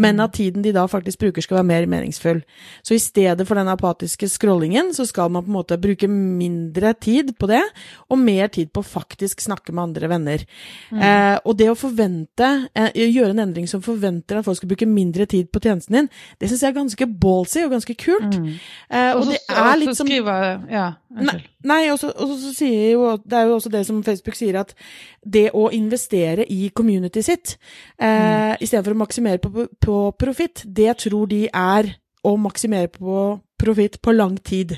men 0.00 0.20
at 0.22 0.34
tiden 0.36 0.64
de 0.64 0.72
da 0.74 0.84
faktisk 0.90 1.20
bruker 1.22 1.44
skal 1.44 1.60
være 1.60 1.68
mer 1.68 1.86
meningsfull. 1.90 2.40
Så 2.82 2.96
i 2.96 3.02
stedet 3.02 3.46
for 3.46 3.58
den 3.58 3.70
apatiske 3.70 4.28
scrollingen, 4.30 4.92
så 4.96 5.06
skal 5.06 5.30
man 5.32 5.44
på 5.44 5.52
en 5.52 5.58
måte 5.58 5.78
bruke 5.80 6.08
mindre 6.10 6.94
tid 6.98 7.34
på 7.38 7.48
det, 7.50 7.62
og 8.10 8.20
mer 8.20 8.50
tid 8.54 8.72
på 8.74 8.82
å 8.82 8.88
faktisk 8.94 9.44
snakke 9.44 9.74
med 9.74 9.88
andre 9.88 10.10
venner. 10.10 10.46
Mm. 10.90 11.02
Eh, 11.08 11.36
og 11.44 11.58
det 11.60 11.70
å 11.70 11.78
forvente, 11.78 12.50
eh, 12.74 12.90
gjøre 12.94 13.34
en 13.36 13.44
endring 13.46 13.68
som 13.70 13.73
forventer 13.82 14.38
at 14.38 14.46
folk 14.46 14.58
skal 14.60 14.70
bruke 14.70 14.88
mindre 14.88 15.26
tid 15.30 15.48
på 15.52 15.62
tjenesten 15.64 15.98
din, 15.98 16.10
det 16.40 16.50
syns 16.50 16.62
jeg 16.62 16.70
er 16.70 16.76
ganske 16.76 17.08
ballsy 17.24 17.64
og 17.64 17.74
ganske 17.74 17.96
kult. 17.98 18.38
Mm. 18.38 18.52
Eh, 18.90 19.10
og, 19.14 19.24
og 19.24 19.32
det 19.32 19.40
er 19.48 19.80
litt 19.80 19.98
som 19.98 20.10
ja, 20.10 20.86
Nei, 21.14 21.36
nei 21.62 21.80
og 21.92 21.98
så 22.00 22.10
sier 22.56 22.96
jo 22.96 23.12
Det 23.22 23.36
er 23.38 23.44
jo 23.46 23.52
også 23.54 23.70
det 23.70 23.84
som 23.86 24.00
Facebook 24.02 24.34
sier, 24.38 24.58
at 24.58 24.74
det 25.22 25.48
å 25.54 25.68
investere 25.74 26.46
i 26.50 26.68
community 26.74 27.22
sitt, 27.24 27.56
eh, 27.98 28.54
mm. 28.54 28.64
istedenfor 28.64 28.96
å 28.96 29.02
maksimere 29.04 29.42
på, 29.42 29.68
på 29.80 29.98
profitt, 30.18 30.64
det 30.66 30.96
tror 31.04 31.30
de 31.30 31.46
er 31.48 31.94
å 32.24 32.36
maksimere 32.40 32.90
på 32.92 33.24
profitt 33.60 34.00
på 34.02 34.12
lang 34.14 34.36
tid. 34.44 34.74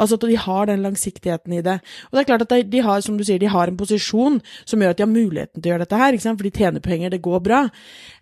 Altså 0.00 0.16
at 0.16 0.26
de 0.26 0.38
har 0.40 0.68
den 0.70 0.84
langsiktigheten 0.84 1.56
i 1.56 1.62
det. 1.64 1.76
Og 2.08 2.16
det 2.16 2.22
er 2.22 2.28
klart 2.30 2.46
at 2.46 2.70
de 2.70 2.80
har, 2.86 3.02
som 3.04 3.18
du 3.18 3.24
sier, 3.26 3.40
de 3.42 3.50
har 3.50 3.70
en 3.70 3.78
posisjon 3.78 4.40
som 4.64 4.80
gjør 4.80 4.94
at 4.94 5.00
de 5.00 5.06
har 5.06 5.12
muligheten 5.12 5.60
til 5.60 5.68
å 5.68 5.74
gjøre 5.74 5.84
dette 5.84 6.00
her, 6.00 6.16
ikke 6.16 6.26
sant? 6.26 6.40
for 6.40 6.48
de 6.48 6.62
tjener 6.62 6.84
penger, 6.84 7.12
det 7.12 7.22
går 7.24 7.44
bra. 7.44 7.60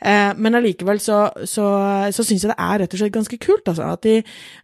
Eh, 0.00 0.33
men 0.37 0.59
allikevel 0.59 1.00
så, 1.02 1.23
så, 1.45 1.69
så 2.12 2.26
syns 2.26 2.45
jeg 2.45 2.52
det 2.52 2.59
er 2.59 2.83
rett 2.83 2.97
og 2.97 3.02
slett 3.02 3.17
ganske 3.17 3.41
kult, 3.43 3.64
altså. 3.71 3.95
At 3.95 4.05
de, 4.09 4.19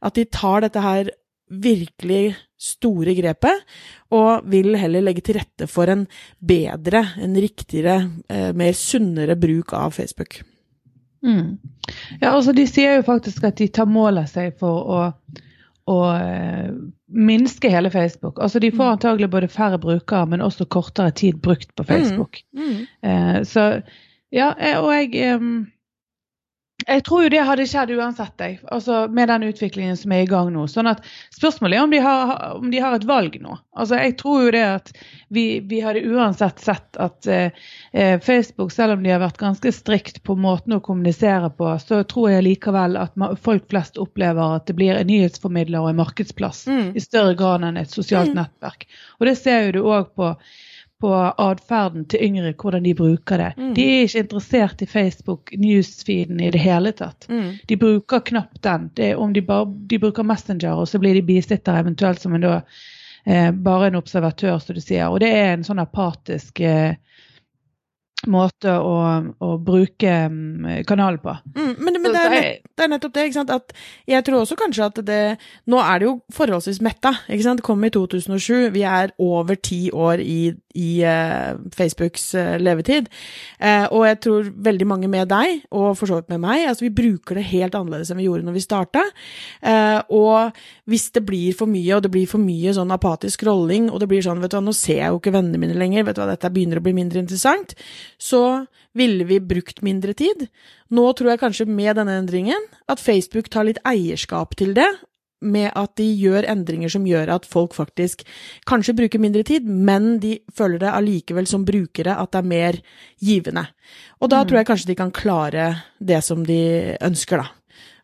at 0.05 0.19
de 0.19 0.27
tar 0.41 0.67
dette 0.67 0.85
her 0.85 1.15
virkelig 1.49 2.37
store 2.59 3.15
grepet, 3.17 3.65
og 4.13 4.49
vil 4.51 4.75
heller 4.77 5.05
legge 5.05 5.23
til 5.25 5.39
rette 5.39 5.69
for 5.71 5.91
en 5.93 6.05
bedre, 6.43 7.05
en 7.23 7.39
riktigere, 7.39 8.01
eh, 8.29 8.51
mer 8.53 8.75
sunnere 8.77 9.39
bruk 9.39 9.73
av 9.79 9.95
Facebook. 9.95 10.43
Mm. 11.25 11.59
Ja, 12.21 12.33
altså 12.35 12.53
De 12.53 12.67
sier 12.69 12.99
jo 12.99 13.07
faktisk 13.07 13.45
at 13.49 13.59
de 13.59 13.69
tar 13.69 13.89
mål 13.91 14.21
av 14.23 14.29
seg 14.31 14.59
for 14.61 14.91
å, 14.93 15.01
å 15.89 15.97
uh, 16.15 16.69
minske 17.09 17.71
hele 17.73 17.91
Facebook. 17.91 18.39
Altså 18.43 18.61
De 18.63 18.71
får 18.71 18.85
mm. 18.85 18.93
antagelig 18.99 19.31
både 19.33 19.49
færre 19.53 19.81
brukere, 19.83 20.27
men 20.31 20.45
også 20.45 20.69
kortere 20.71 21.15
tid 21.17 21.41
brukt 21.45 21.75
på 21.77 21.87
Facebook. 21.89 22.43
Mm. 22.53 22.69
Mm. 22.69 22.85
Uh, 23.09 23.41
så 23.49 23.71
ja, 24.35 24.53
og 24.83 24.91
jeg 24.93 25.35
um, 25.41 25.67
Jeg 26.87 27.03
tror 27.09 27.25
jo 27.25 27.31
det 27.33 27.41
hadde 27.43 27.65
skjedd 27.67 27.91
uansett, 27.99 28.35
jeg. 28.39 28.59
Altså, 28.71 29.01
med 29.11 29.27
den 29.29 29.49
utviklingen 29.49 29.97
som 29.99 30.13
er 30.15 30.23
i 30.23 30.29
gang 30.31 30.53
nå. 30.55 30.69
Sånn 30.71 30.87
at 30.87 31.03
Spørsmålet 31.35 31.75
er 31.75 31.83
om 31.83 31.91
de 31.91 31.99
har, 32.05 32.31
om 32.55 32.69
de 32.71 32.79
har 32.83 32.95
et 32.95 33.07
valg 33.09 33.35
nå. 33.43 33.57
Altså, 33.75 33.99
Jeg 33.99 34.15
tror 34.21 34.45
jo 34.45 34.53
det 34.55 34.63
at 34.63 34.93
vi, 35.35 35.59
vi 35.67 35.81
hadde 35.83 36.05
uansett 36.07 36.63
sett 36.63 37.01
at 37.03 37.27
eh, 37.27 37.51
eh 37.93 38.21
Facebook, 38.23 38.71
selv 38.73 38.95
om 38.95 39.03
de 39.03 39.11
har 39.11 39.25
vært 39.25 39.43
ganske 39.43 39.73
strikt 39.75 40.23
på 40.23 40.39
måten 40.39 40.79
å 40.79 40.81
kommunisere 40.81 41.51
på, 41.51 41.73
så 41.83 42.05
tror 42.07 42.31
jeg 42.31 42.47
likevel 42.47 42.97
at 43.03 43.19
folk 43.43 43.67
flest 43.71 43.99
opplever 43.99 44.57
at 44.61 44.71
det 44.71 44.79
blir 44.79 44.95
en 44.95 45.11
nyhetsformidler 45.11 45.83
og 45.83 45.91
en 45.91 46.01
markedsplass 46.05 46.67
mm. 46.71 46.89
i 46.95 47.03
større 47.03 47.35
grad 47.39 47.67
enn 47.67 47.83
et 47.83 47.91
sosialt 47.91 48.31
mm. 48.31 48.39
nettverk. 48.39 48.87
Og 49.19 49.27
det 49.27 49.35
ser 49.43 49.67
jo 49.67 49.77
du 49.81 49.83
òg 49.83 50.15
på 50.15 50.33
på 51.01 51.13
atferden 51.15 52.05
til 52.11 52.23
yngre, 52.27 52.53
hvordan 52.59 52.85
de 52.85 52.95
bruker 52.99 53.39
det. 53.39 53.53
Mm. 53.57 53.73
De 53.75 53.85
er 53.87 54.07
ikke 54.07 54.23
interessert 54.25 54.83
i 54.83 54.87
Facebook 54.91 55.53
newsfeeden 55.59 56.41
i 56.43 56.51
det 56.51 56.61
hele 56.61 56.93
tatt. 56.93 57.29
Mm. 57.31 57.51
De 57.71 57.77
bruker 57.79 58.25
knapt 58.33 58.63
den. 58.65 58.91
om 59.17 59.33
de, 59.33 59.43
bare, 59.43 59.67
de 59.91 59.99
bruker 59.99 60.27
Messenger, 60.27 60.73
og 60.73 60.89
så 60.89 60.99
blir 60.99 61.15
de 61.15 61.23
bisitter 61.23 61.79
eventuelt 61.79 62.21
som 62.21 62.35
en 62.35 62.47
da 62.47 62.55
eh, 63.25 63.51
bare 63.53 63.87
en 63.87 64.01
observatør, 64.01 64.59
som 64.59 64.75
du 64.75 64.81
sier. 64.83 65.07
Og 65.09 65.21
det 65.21 65.31
er 65.31 65.53
en 65.53 65.65
sånn 65.67 65.83
apatisk 65.83 66.61
eh, 66.61 66.97
måte 68.27 68.73
å, 68.83 68.95
å, 69.39 69.49
bruke 69.63 70.15
mm, 70.27 70.83
kanalen 70.89 71.21
på. 71.23 71.35
Mm, 71.55 71.75
men, 71.79 71.99
men 72.03 72.15
det, 72.15 72.23
er 72.23 72.33
nett, 72.33 72.65
det, 72.67 72.85
er 72.85 72.91
nettopp 72.91 73.15
det. 73.15 73.27
ikke 73.29 73.39
sant? 73.39 73.53
At 73.55 73.75
jeg 74.11 74.25
tror 74.27 74.43
også 74.43 74.59
kanskje 74.59 74.89
at 74.89 74.99
det 75.07 75.21
Nå 75.71 75.79
er 75.79 76.01
det 76.01 76.09
jo 76.09 76.15
forholdsvis 76.35 76.81
metta. 76.83 77.13
ikke 77.29 77.47
sant? 77.47 77.63
Det 77.63 77.67
kom 77.69 77.85
i 77.87 77.93
2007. 77.95 78.73
Vi 78.75 78.83
er 78.83 79.13
over 79.23 79.59
ti 79.63 79.81
år 79.95 80.23
i, 80.25 80.51
i 80.75 80.89
uh, 81.07 81.55
Facebooks 81.77 82.33
uh, 82.35 82.57
levetid. 82.59 83.07
Uh, 83.63 83.87
og 83.95 84.09
jeg 84.09 84.21
tror 84.27 84.51
veldig 84.67 84.89
mange 84.91 85.11
med 85.11 85.31
deg, 85.31 85.63
og 85.71 85.93
for 85.99 86.11
så 86.11 86.19
vidt 86.19 86.33
med 86.35 86.43
meg, 86.43 86.67
altså 86.69 86.89
vi 86.89 86.95
bruker 86.95 87.39
det 87.39 87.47
helt 87.53 87.79
annerledes 87.79 88.11
enn 88.11 88.19
vi 88.19 88.27
gjorde 88.27 88.49
når 88.49 88.59
vi 88.59 88.65
starta. 88.65 89.05
og 90.15 90.59
hvis 90.89 91.11
det 91.15 91.23
blir 91.27 91.55
for 91.57 91.71
mye, 91.71 91.97
og 91.97 92.03
det 92.03 92.11
blir 92.13 92.27
for 92.31 92.43
mye 92.43 92.73
sånn 92.75 92.93
apatisk 92.95 93.39
scrolling, 93.39 93.89
og 93.93 94.01
det 94.03 94.09
blir 94.11 94.25
sånn 94.25 94.41
vet 94.43 94.53
du 94.53 94.57
hva, 94.59 94.65
nå 94.65 94.75
ser 94.75 95.03
jeg 95.03 95.13
jo 95.13 95.21
ikke 95.21 95.35
vennene 95.35 95.61
mine 95.61 95.77
lenger, 95.79 96.07
vet 96.09 96.17
du 96.17 96.23
hva, 96.23 96.31
dette 96.31 96.51
begynner 96.53 96.81
å 96.81 96.85
bli 96.85 96.95
mindre 96.97 97.23
interessant 97.23 97.77
så 98.19 98.67
ville 98.99 99.25
vi 99.25 99.41
brukt 99.41 99.83
mindre 99.87 100.15
tid. 100.19 100.49
Nå 100.91 101.07
tror 101.15 101.33
jeg 101.33 101.43
kanskje 101.43 101.69
med 101.71 101.97
denne 101.99 102.19
endringen 102.19 102.67
at 102.91 103.03
Facebook 103.03 103.51
tar 103.53 103.69
litt 103.69 103.81
eierskap 103.87 104.57
til 104.59 104.75
det, 104.77 104.89
med 105.39 105.71
at 105.79 105.93
de 106.01 106.07
gjør 106.19 106.47
endringer 106.51 106.91
som 106.91 107.05
gjør 107.07 107.31
at 107.37 107.45
folk 107.47 107.77
faktisk 107.77 108.25
kanskje 108.67 108.97
bruker 108.99 109.23
mindre 109.23 109.45
tid, 109.47 109.69
men 109.69 110.17
de 110.23 110.39
føler 110.55 110.83
det 110.83 110.91
allikevel 110.91 111.47
som 111.47 111.67
brukere 111.67 112.17
at 112.19 112.33
det 112.33 112.41
er 112.41 112.49
mer 112.51 112.81
givende. 113.23 113.69
Og 114.19 114.33
da 114.33 114.43
mm. 114.43 114.49
tror 114.49 114.59
jeg 114.59 114.69
kanskje 114.73 114.91
de 114.91 114.99
kan 114.99 115.15
klare 115.15 115.69
det 115.99 116.19
som 116.27 116.43
de 116.47 116.59
ønsker, 117.07 117.45
da. 117.45 117.55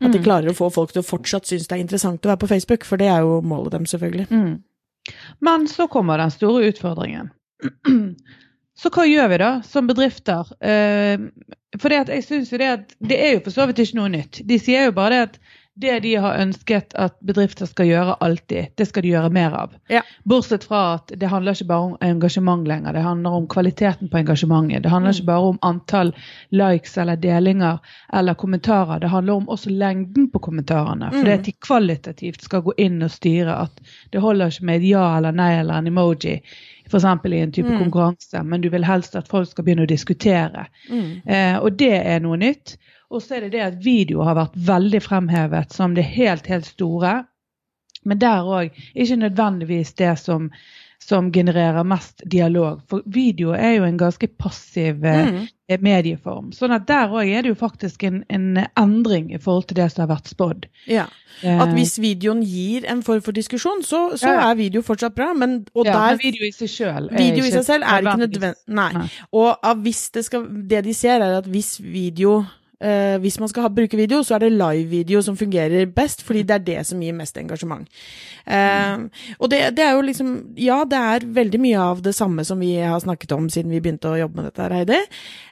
At 0.03 0.13
de 0.13 0.21
mm. 0.21 0.25
klarer 0.27 0.53
å 0.53 0.57
få 0.57 0.71
folk 0.75 0.95
til 0.95 1.03
å 1.03 1.07
fortsatt 1.07 1.49
synes 1.49 1.67
det 1.67 1.77
er 1.77 1.83
interessant 1.83 2.23
å 2.27 2.31
være 2.31 2.43
på 2.45 2.53
Facebook, 2.55 2.87
for 2.87 3.01
det 3.01 3.11
er 3.11 3.27
jo 3.27 3.41
målet 3.47 3.75
dem, 3.75 3.91
selvfølgelig. 3.91 4.29
Mm. 4.31 4.55
Men 5.45 5.69
så 5.71 5.89
kommer 5.91 6.23
den 6.23 6.33
store 6.35 6.71
utfordringen. 6.71 7.33
Så 8.79 8.91
hva 8.91 9.05
gjør 9.07 9.29
vi 9.31 9.41
da 9.43 9.51
som 9.67 9.87
bedrifter? 9.87 10.49
Eh, 10.65 11.29
for 11.79 11.95
jeg 11.95 12.25
synes 12.27 12.53
jo 12.53 12.59
det 12.59 12.71
at 12.71 12.97
det 13.03 13.19
er 13.19 13.37
jo 13.37 13.45
for 13.45 13.55
så 13.55 13.69
vidt 13.71 13.83
ikke 13.83 14.01
noe 14.01 14.11
nytt. 14.17 14.43
De 14.47 14.59
sier 14.63 14.89
jo 14.89 14.97
bare 14.97 15.15
det 15.15 15.23
at 15.29 15.39
det 15.75 16.01
de 16.05 16.13
har 16.23 16.37
ønsket 16.39 16.95
at 16.95 17.17
bedrifter 17.27 17.67
skal 17.67 17.89
gjøre 17.89 18.15
alltid, 18.23 18.71
det 18.79 18.87
skal 18.87 19.03
de 19.03 19.11
gjøre 19.11 19.31
mer 19.35 19.55
av. 19.59 19.73
Ja. 19.91 20.05
Bortsett 20.23 20.67
fra 20.69 20.83
at 20.95 21.11
det 21.19 21.31
handler 21.31 21.57
ikke 21.57 21.67
bare 21.67 21.89
om 21.89 21.97
engasjement 22.05 22.69
lenger, 22.71 22.95
det 22.95 23.03
handler 23.03 23.39
om 23.41 23.49
kvaliteten 23.51 24.11
på 24.11 24.21
engasjementet. 24.21 24.85
Det 24.85 24.93
handler 24.93 25.11
mm. 25.11 25.17
ikke 25.19 25.31
bare 25.33 25.49
om 25.51 25.59
antall 25.67 26.13
likes 26.55 26.95
eller 27.03 27.19
delinger 27.19 27.81
eller 28.15 28.39
kommentarer, 28.39 29.03
det 29.03 29.11
handler 29.11 29.41
om 29.43 29.51
også 29.51 29.75
lengden 29.75 30.29
på 30.31 30.45
kommentarene. 30.47 31.11
For 31.11 31.25
mm. 31.25 31.27
det 31.27 31.39
at 31.41 31.51
de 31.51 31.57
kvalitativt 31.67 32.47
skal 32.47 32.63
gå 32.69 32.77
inn 32.87 33.03
og 33.03 33.11
styre 33.11 33.59
at 33.67 33.83
det 34.15 34.23
holder 34.23 34.55
ikke 34.55 34.71
med 34.71 34.79
et 34.79 34.89
ja 34.93 35.09
eller 35.17 35.35
nei 35.35 35.57
eller 35.59 35.83
en 35.83 35.91
emoji 35.91 36.39
f.eks. 36.87 37.05
i 37.05 37.41
en 37.41 37.53
type 37.53 37.69
mm. 37.69 37.79
konkurranse, 37.79 38.43
men 38.43 38.61
du 38.61 38.69
vil 38.73 38.85
helst 38.85 39.17
at 39.17 39.29
folk 39.29 39.49
skal 39.51 39.65
begynne 39.65 39.87
å 39.87 39.91
diskutere. 39.91 40.67
Mm. 40.91 41.11
Eh, 41.27 41.57
og 41.59 41.79
det 41.81 41.95
er 42.01 42.25
noe 42.25 42.39
nytt. 42.41 42.77
Og 43.15 43.23
så 43.23 43.37
er 43.37 43.45
det 43.45 43.55
det 43.55 43.63
at 43.63 43.83
video 43.85 44.25
har 44.27 44.37
vært 44.39 44.57
veldig 44.57 45.01
fremhevet 45.05 45.73
som 45.73 45.95
det 45.95 46.07
helt, 46.15 46.49
helt 46.51 46.67
store. 46.67 47.23
Men 48.05 48.21
der 48.21 48.49
òg 48.49 48.75
ikke 48.95 49.21
nødvendigvis 49.23 49.95
det 50.01 50.17
som 50.21 50.51
som 51.05 51.33
genererer 51.33 51.85
mest 51.85 52.23
dialog. 52.25 52.81
For 52.89 53.03
video 53.05 53.53
er 53.57 53.77
jo 53.77 53.85
en 53.85 53.99
ganske 54.01 54.29
passiv 54.41 55.05
eh, 55.05 55.27
mm. 55.29 55.83
medieform. 55.85 56.49
sånn 56.57 56.73
at 56.73 56.87
der 56.89 57.13
òg 57.13 57.29
er 57.29 57.45
det 57.45 57.53
jo 57.53 57.59
faktisk 57.61 58.07
en, 58.09 58.23
en, 58.33 58.63
endring 58.81 59.29
i 59.35 59.41
forhold 59.41 59.69
til 59.69 59.83
det 59.83 59.91
som 59.93 60.05
har 60.05 60.15
vært 60.15 60.33
spådd. 60.33 60.67
Ja. 60.89 61.05
Eh. 61.43 61.61
At 61.61 61.75
hvis 61.77 61.99
videoen 62.01 62.41
gir 62.47 62.89
en 62.89 63.05
form 63.05 63.21
for 63.27 63.37
diskusjon, 63.37 63.85
så, 63.85 64.03
så 64.17 64.33
ja. 64.33 64.49
er 64.49 64.59
video 64.63 64.85
fortsatt 64.87 65.17
bra. 65.19 65.33
Men, 65.37 65.61
og 65.75 65.85
ja, 65.85 65.93
der, 65.93 66.17
men 66.17 66.25
video 66.25 66.49
i 66.49 66.53
seg 66.57 66.73
sjøl 66.73 67.13
Video 67.13 67.45
i 67.45 67.53
seg 67.53 67.69
selv 67.69 67.89
er 67.89 68.05
ikke 68.05 68.25
nødvendig. 68.25 68.69
Nei. 68.81 68.91
Nei. 68.97 69.09
Og 69.37 69.73
hvis 69.85 70.07
det 70.15 70.25
skal 70.29 70.49
Det 70.71 70.85
de 70.87 70.95
ser, 70.97 71.21
er 71.21 71.41
at 71.43 71.49
hvis 71.51 71.77
video 71.83 72.45
Uh, 72.83 73.21
hvis 73.23 73.39
man 73.39 73.49
skal 73.49 73.65
ha, 73.65 73.71
bruke 73.71 73.97
video, 73.97 74.23
så 74.27 74.35
er 74.35 74.45
det 74.45 74.57
live-video 74.57 75.21
som 75.23 75.37
fungerer 75.39 75.87
best, 75.95 76.25
fordi 76.27 76.43
det 76.43 76.57
er 76.57 76.65
det 76.67 76.81
som 76.89 77.03
gir 77.03 77.15
mest 77.15 77.39
engasjement. 77.39 77.87
Uh, 78.45 79.07
og 79.39 79.51
det, 79.53 79.61
det, 79.77 79.85
er 79.85 79.95
jo 79.95 80.03
liksom 80.05 80.33
Ja, 80.61 80.83
det 80.85 80.99
er 80.99 81.25
veldig 81.37 81.61
mye 81.63 81.79
av 81.81 82.03
det 82.05 82.13
samme 82.15 82.45
som 82.45 82.61
vi 82.61 82.75
har 82.77 82.99
snakket 83.01 83.33
om 83.33 83.47
siden 83.49 83.71
vi 83.73 83.81
begynte 83.81 84.11
å 84.11 84.19
jobbe 84.19 84.41
med 84.41 84.51
dette, 84.51 84.67
her, 84.67 84.75
Heidi. 84.81 84.99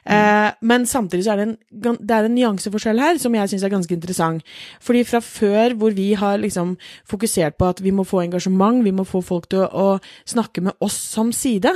Uh, 0.03 0.51
men 0.61 0.85
samtidig 0.89 1.25
så 1.25 1.33
er 1.33 1.41
det 1.41 1.47
en, 1.47 1.97
det 1.97 2.17
er 2.17 2.27
en 2.27 2.35
nyanseforskjell 2.35 2.99
her 3.01 3.21
som 3.23 3.39
jeg 3.39 3.53
syns 3.53 3.63
er 3.63 3.73
ganske 3.73 3.95
interessant. 3.95 4.53
Fordi 4.83 5.05
fra 5.07 5.23
før 5.23 5.77
hvor 5.79 5.95
vi 5.95 6.11
har 6.19 6.43
liksom 6.43 6.75
fokusert 7.09 7.57
på 7.57 7.71
at 7.71 7.81
vi 7.83 7.95
må 7.95 8.05
få 8.07 8.25
engasjement, 8.27 8.83
vi 8.83 8.91
må 8.91 9.07
få 9.07 9.23
folk 9.23 9.47
til 9.49 9.63
å, 9.63 9.71
å 9.97 10.29
snakke 10.29 10.67
med 10.67 10.75
oss 10.83 10.99
som 11.15 11.31
side, 11.33 11.71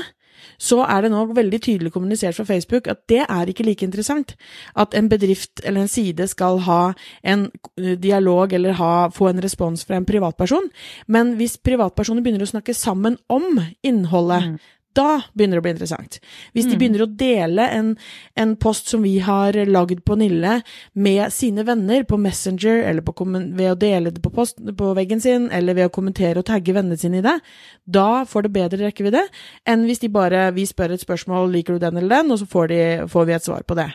så 0.58 0.82
er 0.86 1.06
det 1.06 1.12
nå 1.14 1.24
veldig 1.38 1.60
tydelig 1.62 1.92
kommunisert 1.94 2.38
fra 2.38 2.48
Facebook 2.48 2.88
at 2.92 3.04
det 3.10 3.24
er 3.26 3.50
ikke 3.50 3.66
like 3.68 3.86
interessant. 3.86 4.36
At 4.76 4.96
en 4.98 5.10
bedrift 5.10 5.62
eller 5.64 5.86
en 5.86 5.92
side 5.92 6.28
skal 6.28 6.62
ha 6.66 6.82
en 7.24 7.48
dialog 7.78 8.54
eller 8.54 8.78
ha, 8.80 8.94
få 9.14 9.30
en 9.30 9.44
respons 9.44 9.86
fra 9.86 10.00
en 10.00 10.08
privatperson. 10.08 10.70
Men 11.08 11.36
hvis 11.38 11.58
privatpersoner 11.58 12.26
begynner 12.26 12.48
å 12.48 12.54
snakke 12.56 12.74
sammen 12.74 13.20
om 13.30 13.62
innholdet, 13.86 14.52
mm 14.58 14.77
da 14.98 15.22
begynner 15.38 15.58
det 15.58 15.62
å 15.62 15.66
bli 15.66 15.74
interessant. 15.76 16.18
Hvis 16.56 16.68
de 16.68 16.76
mm. 16.76 16.80
begynner 16.82 17.04
å 17.06 17.10
dele 17.20 17.68
en, 17.76 17.92
en, 18.40 18.56
post 18.58 18.90
som 18.92 19.04
vi 19.06 19.18
har 19.24 19.58
lagd 19.70 20.02
på 20.08 20.18
Nille 20.20 20.60
med 20.98 21.34
sine 21.34 21.66
venner 21.68 22.06
på 22.10 22.20
Messenger, 22.22 22.82
eller 22.90 23.06
på, 23.06 23.14
ved 23.28 23.72
å 23.72 23.78
dele 23.80 24.14
det 24.16 24.24
på, 24.24 24.34
post, 24.34 24.60
på, 24.60 24.92
veggen 24.98 25.22
sin, 25.24 25.50
eller 25.54 25.78
ved 25.78 25.90
å 25.90 25.94
kommentere 25.94 26.42
og 26.42 26.48
tagge 26.50 26.76
vennene 26.76 27.00
sine 27.00 27.22
i 27.22 27.26
det, 27.26 27.38
da 27.86 28.26
får 28.28 28.48
det 28.48 28.54
bedre 28.58 28.82
rekkevidde 28.88 29.24
enn 29.70 29.86
hvis 29.88 30.02
de 30.04 30.12
bare 30.12 30.50
vi 30.56 30.66
spør 30.68 30.96
et 30.96 31.04
spørsmål 31.04 31.52
liker 31.54 31.78
du 31.78 31.86
den 31.86 32.02
eller 32.02 32.18
den, 32.18 32.34
og 32.34 32.42
så 32.42 32.50
får, 32.50 32.72
de, 32.74 32.82
får 33.12 33.28
vi 33.30 33.38
et 33.38 33.48
svar 33.48 33.68
på 33.68 33.78
det. 33.78 33.90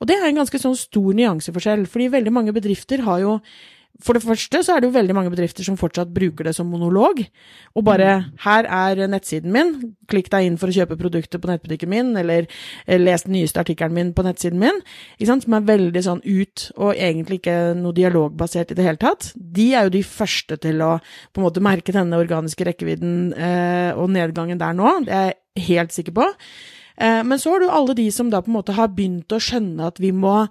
Og 0.00 0.08
det 0.10 0.18
er 0.18 0.28
en 0.28 0.42
ganske 0.42 0.60
sånn 0.62 0.78
stor 0.78 1.14
nyanseforskjell, 1.18 1.86
fordi 1.90 2.12
veldig 2.12 2.34
mange 2.34 2.54
bedrifter 2.54 3.04
har 3.06 3.22
jo 3.24 3.38
for 4.02 4.16
det 4.16 4.24
første 4.24 4.62
så 4.64 4.74
er 4.74 4.82
det 4.82 4.88
jo 4.88 4.96
veldig 4.96 5.14
mange 5.14 5.30
bedrifter 5.30 5.66
som 5.66 5.76
fortsatt 5.78 6.10
bruker 6.14 6.48
det 6.48 6.54
som 6.56 6.66
monolog. 6.70 7.20
Og 7.76 7.84
bare 7.84 8.08
mm. 8.18 8.24
'her 8.44 8.66
er 8.66 9.06
nettsiden 9.06 9.52
min, 9.52 9.94
klikk 10.08 10.30
deg 10.32 10.46
inn 10.46 10.58
for 10.58 10.72
å 10.72 10.74
kjøpe 10.74 10.98
produkter 10.98 11.38
på 11.38 11.50
nettbutikken 11.50 11.88
min', 11.88 12.16
eller 12.16 12.48
eh, 12.86 12.98
'les 12.98 13.26
den 13.26 13.36
nyeste 13.36 13.60
artikkelen 13.60 13.94
min 13.94 14.12
på 14.12 14.24
nettsiden 14.26 14.58
min', 14.58 14.82
ikke 15.18 15.30
sant? 15.30 15.42
som 15.44 15.54
er 15.54 15.68
veldig 15.68 16.02
sånn 16.02 16.22
ut, 16.24 16.72
og 16.76 16.94
egentlig 16.96 17.40
ikke 17.40 17.74
noe 17.78 17.92
dialogbasert 17.92 18.72
i 18.72 18.74
det 18.74 18.84
hele 18.84 18.98
tatt. 18.98 19.32
De 19.36 19.74
er 19.74 19.84
jo 19.84 19.96
de 19.96 20.02
første 20.02 20.56
til 20.56 20.82
å 20.82 20.98
på 21.32 21.40
en 21.40 21.46
måte 21.46 21.62
merke 21.62 21.92
denne 21.92 22.18
organiske 22.18 22.64
rekkevidden 22.64 23.32
eh, 23.34 23.92
og 23.94 24.10
nedgangen 24.10 24.58
der 24.58 24.72
nå, 24.72 25.04
det 25.06 25.12
er 25.12 25.26
jeg 25.30 25.68
helt 25.68 25.92
sikker 25.92 26.12
på. 26.12 26.32
Eh, 26.96 27.22
men 27.24 27.40
så 27.40 27.54
har 27.54 27.62
du 27.62 27.68
alle 27.70 27.96
de 27.98 28.06
som 28.12 28.30
da 28.30 28.42
på 28.42 28.52
en 28.52 28.58
måte 28.58 28.76
har 28.76 28.92
begynt 28.94 29.32
å 29.32 29.40
skjønne 29.42 29.90
at 29.92 30.00
vi 30.02 30.12
må 30.12 30.42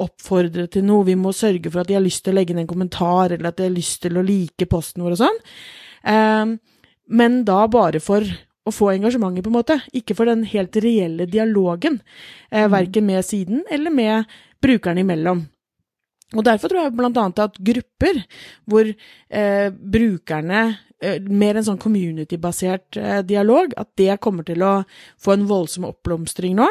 oppfordre 0.00 0.66
til 0.72 0.86
noe, 0.88 1.06
vi 1.08 1.18
må 1.18 1.34
sørge 1.36 1.70
for 1.70 1.82
at 1.82 1.90
de 1.90 1.98
har 1.98 2.04
lyst 2.04 2.24
til 2.24 2.34
å 2.34 2.38
legge 2.40 2.54
inn 2.54 2.62
en 2.64 2.70
kommentar, 2.70 3.32
eller 3.34 3.50
at 3.50 3.60
de 3.60 3.68
har 3.68 3.74
lyst 3.74 4.00
til 4.04 4.16
å 4.16 4.24
like 4.26 4.68
posten 4.70 5.04
vår 5.04 5.16
og 5.16 5.22
sånn. 5.24 5.40
Eh, 6.14 6.56
men 7.10 7.42
da 7.48 7.64
bare 7.70 8.00
for 8.02 8.24
å 8.66 8.72
få 8.74 8.92
engasjementet, 8.94 9.44
på 9.44 9.50
en 9.50 9.58
måte, 9.58 9.78
ikke 9.96 10.16
for 10.18 10.30
den 10.30 10.44
helt 10.48 10.76
reelle 10.82 11.26
dialogen. 11.30 12.00
Eh, 12.50 12.66
mm. 12.66 12.74
Verken 12.74 13.08
med 13.08 13.26
siden 13.26 13.64
eller 13.70 13.94
med 13.94 14.36
brukerne 14.62 15.04
imellom. 15.04 15.46
Og 16.36 16.46
Derfor 16.46 16.70
tror 16.70 16.84
jeg 16.84 16.94
annet 16.94 17.42
at 17.42 17.58
grupper 17.58 18.20
hvor 18.70 18.86
eh, 18.86 19.68
brukerne 19.70 20.60
mer 21.30 21.56
en 21.56 21.66
sånn 21.66 21.80
community-basert 21.80 22.98
eh, 23.00 23.20
dialog, 23.26 23.72
at 23.80 23.88
det 24.00 24.18
kommer 24.24 24.46
til 24.46 24.64
å 24.64 24.74
få 25.20 25.36
en 25.36 25.46
voldsom 25.48 25.88
oppblomstring 25.88 26.58
nå. 26.58 26.68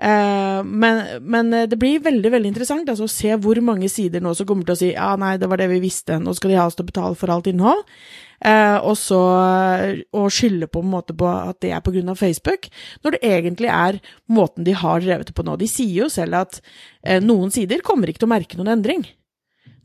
Eh, 0.00 0.62
men, 0.64 1.02
men 1.22 1.52
det 1.70 1.78
blir 1.78 2.02
veldig 2.02 2.32
veldig 2.32 2.50
interessant 2.50 2.88
altså, 2.88 3.06
å 3.06 3.12
se 3.12 3.36
hvor 3.36 3.60
mange 3.64 3.90
sider 3.92 4.24
nå 4.24 4.32
som 4.34 4.48
kommer 4.48 4.66
til 4.66 4.76
å 4.76 4.80
si 4.80 4.90
ja, 4.94 5.12
nei, 5.20 5.34
det 5.40 5.50
var 5.50 5.60
det 5.60 5.68
vi 5.74 5.82
visste, 5.84 6.16
nå 6.18 6.34
skal 6.36 6.54
de 6.54 6.58
ha 6.58 6.66
oss 6.70 6.78
til 6.78 6.86
å 6.86 6.90
betale 6.90 7.18
for 7.20 7.32
alt 7.34 7.50
innhold. 7.50 7.84
Eh, 8.40 8.78
og 8.80 8.96
så 8.96 9.20
å 9.20 10.22
skylde 10.32 10.70
på, 10.72 10.80
en 10.80 10.92
måte 10.94 11.12
på 11.16 11.28
at 11.28 11.60
det 11.60 11.74
er 11.76 11.84
pga. 11.84 12.16
Facebook, 12.16 12.70
når 13.04 13.16
det 13.16 13.32
egentlig 13.36 13.68
er 13.68 14.00
måten 14.32 14.64
de 14.64 14.72
har 14.74 15.04
drevet 15.04 15.28
det 15.28 15.36
på 15.36 15.44
nå. 15.44 15.58
De 15.60 15.68
sier 15.68 16.06
jo 16.06 16.08
selv 16.12 16.40
at 16.40 16.60
eh, 17.04 17.20
noen 17.20 17.52
sider 17.52 17.84
kommer 17.84 18.08
ikke 18.08 18.24
til 18.24 18.30
å 18.30 18.34
merke 18.34 18.60
noen 18.60 18.78
endring. 18.78 19.04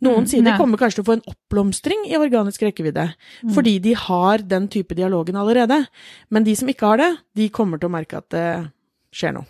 Noen 0.03 0.25
Mm, 0.25 0.27
sider 0.27 0.57
kommer 0.57 0.77
kanskje 0.77 0.99
til 0.99 1.05
å 1.05 1.07
få 1.07 1.13
en 1.17 1.27
oppblomstring 1.31 2.05
i 2.09 2.17
organisk 2.19 2.61
rekkevidde, 2.61 3.13
Mm. 3.43 3.53
fordi 3.55 3.79
de 3.81 3.93
har 3.93 4.37
den 4.39 4.67
type 4.67 4.95
dialogen 4.95 5.35
allerede. 5.35 5.87
Men 6.29 6.43
de 6.43 6.55
som 6.55 6.67
ikke 6.67 6.85
har 6.85 6.97
det, 6.97 7.17
de 7.35 7.49
kommer 7.49 7.79
til 7.79 7.89
å 7.89 7.95
merke 7.95 8.17
at 8.17 8.29
det 8.29 8.71
skjer 9.13 9.33
noe. 9.33 9.45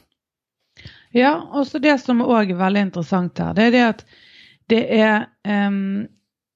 Ja, 1.13 1.41
og 1.53 1.65
så 1.65 1.79
det 1.81 1.99
som 2.01 2.19
òg 2.21 2.51
er 2.51 2.59
veldig 2.59 2.81
interessant 2.91 3.37
her, 3.39 3.53
det 3.53 3.63
er 3.63 3.71
det 3.71 3.85
at 3.87 4.03
det 4.67 4.81
er 4.91 5.27
um, 5.45 6.07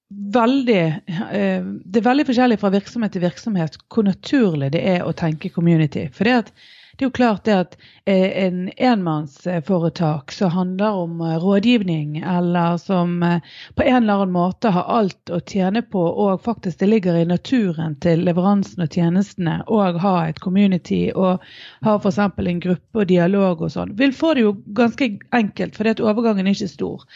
veldig 0.10 0.84
uh, 1.10 1.62
Det 1.86 2.02
er 2.02 2.08
veldig 2.10 2.26
forskjellig 2.26 2.60
fra 2.60 2.72
virksomhet 2.74 3.12
til 3.14 3.22
virksomhet 3.22 3.78
hvor 3.88 4.04
naturlig 4.04 4.72
det 4.72 4.82
er 4.84 5.06
å 5.06 5.14
tenke 5.14 5.52
community. 5.54 6.10
For 6.12 6.26
det, 6.26 6.34
at, 6.34 6.52
det 7.00 7.06
er 7.06 7.08
jo 7.08 7.16
klart 7.16 7.46
det 7.48 7.54
at 7.56 7.76
eh, 8.12 8.44
en 8.44 8.66
enmannsforetak 8.76 10.34
som 10.36 10.50
handler 10.52 10.98
om 11.00 11.22
eh, 11.24 11.38
rådgivning, 11.40 12.18
eller 12.28 12.76
som 12.78 13.24
eh, 13.24 13.40
på 13.80 13.86
en 13.86 14.02
eller 14.02 14.14
annen 14.20 14.34
måte 14.36 14.74
har 14.76 14.90
alt 14.98 15.32
å 15.32 15.40
tjene 15.40 15.80
på, 15.80 16.02
og 16.04 16.44
faktisk 16.44 16.82
det 16.84 16.90
ligger 16.92 17.16
i 17.16 17.24
naturen 17.30 17.96
til 18.04 18.26
leveransen 18.28 18.84
og 18.84 18.92
tjenestene, 18.92 19.62
og 19.72 20.02
ha 20.04 20.14
et 20.28 20.44
community 20.44 21.06
og 21.16 21.40
ha 21.88 21.96
f.eks. 21.96 22.20
en 22.20 22.64
gruppe 22.68 23.06
og 23.06 23.08
dialog 23.08 23.64
og 23.64 23.72
sånn, 23.78 23.96
vil 23.96 24.12
få 24.12 24.36
det 24.36 24.50
jo 24.50 24.58
ganske 24.76 25.14
enkelt, 25.40 25.80
fordi 25.80 25.96
at 25.96 26.04
overgangen 26.04 26.52
er 26.52 26.60
ikke 26.60 26.74
stor. 26.76 27.08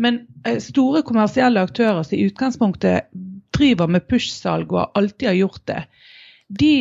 Men 0.00 0.22
store 0.64 1.04
kommersielle 1.04 1.60
aktører 1.60 2.00
som 2.08 2.16
i 2.16 2.24
utgangspunktet 2.30 3.12
driver 3.52 3.92
med 3.92 4.08
push-salg 4.08 4.72
og 4.72 4.96
alltid 4.96 5.28
har 5.28 5.42
gjort 5.44 5.66
det, 5.68 5.82
de, 6.48 6.72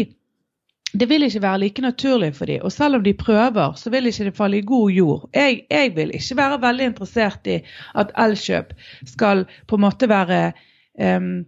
det 0.99 1.07
vil 1.09 1.27
ikke 1.27 1.41
være 1.41 1.59
like 1.59 1.81
naturlig 1.81 2.35
for 2.35 2.49
dem. 2.49 2.61
Og 2.63 2.71
selv 2.71 2.95
om 2.95 3.03
de 3.03 3.13
prøver, 3.13 3.73
så 3.79 3.89
vil 3.89 4.05
ikke 4.09 4.29
det 4.29 4.37
falle 4.37 4.57
i 4.57 4.65
god 4.65 4.89
jord. 4.91 5.29
Jeg, 5.33 5.61
jeg 5.71 5.95
vil 5.95 6.13
ikke 6.13 6.37
være 6.37 6.61
veldig 6.61 6.85
interessert 6.91 7.47
i 7.47 7.59
at 7.95 8.13
Elkjøp 8.17 8.73
skal 9.05 9.45
på 9.67 9.75
en 9.75 9.85
måte 9.85 10.09
være 10.09 10.39
em, 10.99 11.45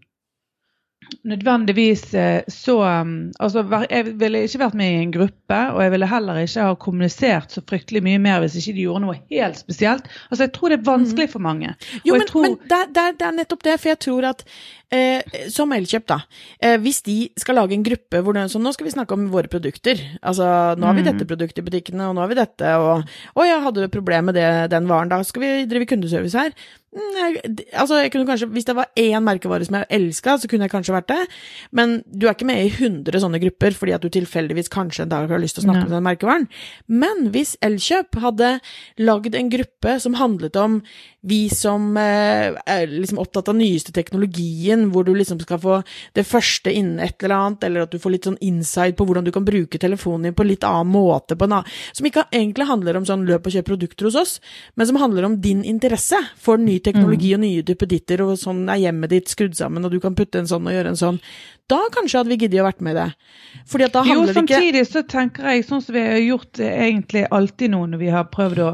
nødvendigvis 1.28 2.14
eh, 2.14 2.42
så 2.52 2.78
um, 2.82 3.32
altså, 3.40 3.64
Jeg 3.90 4.14
ville 4.20 4.44
ikke 4.46 4.62
vært 4.62 4.78
med 4.80 4.92
i 4.92 5.02
en 5.04 5.12
gruppe, 5.12 5.60
og 5.74 5.82
jeg 5.84 5.92
ville 5.94 6.10
heller 6.12 6.42
ikke 6.44 6.68
ha 6.70 6.78
kommunisert 6.80 7.54
så 7.56 7.64
fryktelig 7.68 8.04
mye 8.06 8.22
mer 8.24 8.42
hvis 8.44 8.58
ikke 8.62 8.76
de 8.78 8.88
gjorde 8.88 9.04
noe 9.06 9.20
helt 9.32 9.60
spesielt. 9.60 10.08
Altså, 10.30 10.44
Jeg 10.48 10.54
tror 10.58 10.74
det 10.74 10.80
er 10.80 10.90
vanskelig 10.90 11.30
for 11.34 11.44
mange. 11.44 11.76
Jo, 12.04 12.16
men, 12.18 12.28
tror, 12.28 12.48
men 12.48 12.58
det, 12.64 12.82
det, 12.96 13.08
det 13.20 13.28
er 13.30 13.38
nettopp 13.42 13.64
det, 13.68 13.78
for 13.80 13.94
jeg 13.94 14.02
tror 14.08 14.30
at 14.32 14.44
eh, 14.94 15.38
som 15.54 15.72
Elkjøp, 15.76 16.08
da, 16.08 16.20
eh, 16.62 16.78
hvis 16.82 17.02
de 17.08 17.18
skal 17.40 17.60
lage 17.60 17.76
en 17.76 17.86
gruppe 17.86 18.22
hvor 18.24 18.36
det 18.38 18.48
så 18.48 18.58
sånn, 18.58 18.68
nå 18.68 18.74
skal 18.76 18.88
vi 18.88 18.96
snakke 18.96 19.18
om 19.18 19.28
våre 19.34 19.52
produkter, 19.52 20.02
altså 20.22 20.48
nå 20.78 20.88
har 20.88 20.98
vi 20.98 21.06
Mm. 21.08 21.12
dette 21.12 21.28
produktet 21.30 21.62
i 21.62 21.68
butikkene, 21.68 22.10
og 22.10 22.16
nå 22.16 22.24
har 22.24 22.32
vi 22.32 22.40
dette, 22.40 22.74
og 22.82 23.08
å 23.38 23.46
ja, 23.48 23.60
hadde 23.64 23.80
du 23.80 23.88
et 23.88 23.94
problem 23.94 24.26
med 24.30 24.36
det, 24.36 24.70
den 24.72 24.88
varen, 24.90 25.10
da 25.12 25.22
skal 25.24 25.42
vi 25.44 25.52
drive 25.70 25.88
kundeservice 25.88 26.36
her. 26.36 26.52
Altså, 26.96 27.98
jeg 28.00 28.12
kunne 28.14 28.26
kanskje, 28.26 28.48
Hvis 28.48 28.66
det 28.66 28.76
var 28.76 28.88
én 28.96 29.24
merkevare 29.24 29.66
som 29.66 29.76
jeg 29.76 29.90
elska, 29.90 30.38
så 30.40 30.48
kunne 30.48 30.66
jeg 30.66 30.72
kanskje 30.72 30.96
vært 30.96 31.10
det, 31.12 31.26
men 31.76 31.98
du 32.08 32.26
er 32.26 32.34
ikke 32.34 32.48
med 32.48 32.64
i 32.64 32.72
100 32.72 33.20
sånne 33.22 33.42
grupper 33.44 33.76
fordi 33.76 33.94
at 33.94 34.06
du 34.06 34.10
tilfeldigvis 34.14 34.72
kanskje 34.72 35.04
en 35.04 35.12
dag 35.12 35.28
har 35.30 35.42
lyst 35.42 35.60
til 35.60 35.66
å 35.66 35.68
snakke 35.68 35.90
om 35.90 35.94
den 35.98 36.08
merkevaren. 36.08 36.48
Men 36.88 37.28
hvis 37.36 37.58
Elkjøp 37.62 38.18
hadde 38.24 38.54
lagd 39.04 39.36
en 39.36 39.52
gruppe 39.52 39.98
som 40.00 40.18
handlet 40.18 40.56
om 40.56 40.82
vi 41.28 41.50
som 41.52 41.98
eh, 42.00 42.56
er 42.66 42.88
liksom 42.88 43.20
opptatt 43.20 43.50
av 43.52 43.58
nyeste 43.58 43.92
teknologien, 43.92 44.86
hvor 44.94 45.04
du 45.04 45.12
liksom 45.18 45.42
skal 45.44 45.60
få 45.60 45.80
det 46.16 46.24
første 46.28 46.72
innen 46.72 47.02
et 47.04 47.18
eller 47.20 47.36
annet, 47.36 47.66
eller 47.68 47.84
at 47.84 47.92
du 47.92 48.00
får 48.00 48.14
litt 48.14 48.30
sånn 48.30 48.40
inside 48.46 48.96
på 48.98 49.08
hvordan 49.08 49.28
du 49.28 49.34
kan 49.36 49.46
bruke 49.48 49.82
telefonen 49.82 50.30
din 50.30 50.38
på 50.38 50.46
en 50.46 50.52
litt 50.54 50.64
annen 50.68 50.94
måte, 50.94 51.36
på 51.36 51.48
en 51.50 51.58
annen, 51.60 51.78
som 51.92 52.08
ikke 52.08 52.28
egentlig 52.32 52.70
handler 52.70 53.00
om 53.00 53.08
sånn 53.10 53.26
løp 53.28 53.50
og 53.50 53.58
kjøp 53.58 53.68
produkter 53.68 54.08
hos 54.08 54.20
oss, 54.20 54.38
men 54.80 54.88
som 54.88 55.02
handler 55.02 55.28
om 55.28 55.40
din 55.44 55.66
interesse 55.68 56.22
for 56.40 56.62
ny 56.62 56.77
teknologi 56.84 57.34
og 57.36 57.42
nye 57.44 57.64
duppeditter, 57.66 58.24
og 58.26 58.38
sånn 58.40 58.66
er 58.70 58.82
hjemmet 58.86 59.14
ditt 59.14 59.32
skrudd 59.32 59.58
sammen, 59.58 59.86
og 59.86 59.94
du 59.94 60.00
kan 60.04 60.16
putte 60.18 60.42
en 60.42 60.50
sånn 60.50 60.68
og 60.68 60.76
gjøre 60.76 60.94
en 60.94 61.00
sånn. 61.00 61.20
Da 61.72 61.82
kanskje 61.94 62.22
hadde 62.22 62.32
vi 62.34 62.40
giddet 62.44 62.62
å 62.64 62.68
vært 62.68 62.84
med 62.86 62.96
i 62.96 63.02
det. 63.02 63.10
Fordi 63.68 63.88
at 63.88 63.98
da 63.98 64.06
jo, 64.06 64.14
handler 64.14 64.34
det 64.34 64.44
ikke 64.46 64.56
samtidig 64.56 64.86
så 64.88 65.04
tenker 65.16 65.50
jeg, 65.52 65.66
sånn 65.68 65.84
som 65.84 65.98
vi 65.98 66.06
har 66.06 66.24
gjort 66.24 66.64
egentlig 66.64 67.28
alltid 67.40 67.74
nå 67.74 67.84
når 67.92 68.02
vi 68.02 68.14
har 68.14 68.30
prøvd 68.32 68.62
å, 68.64 68.70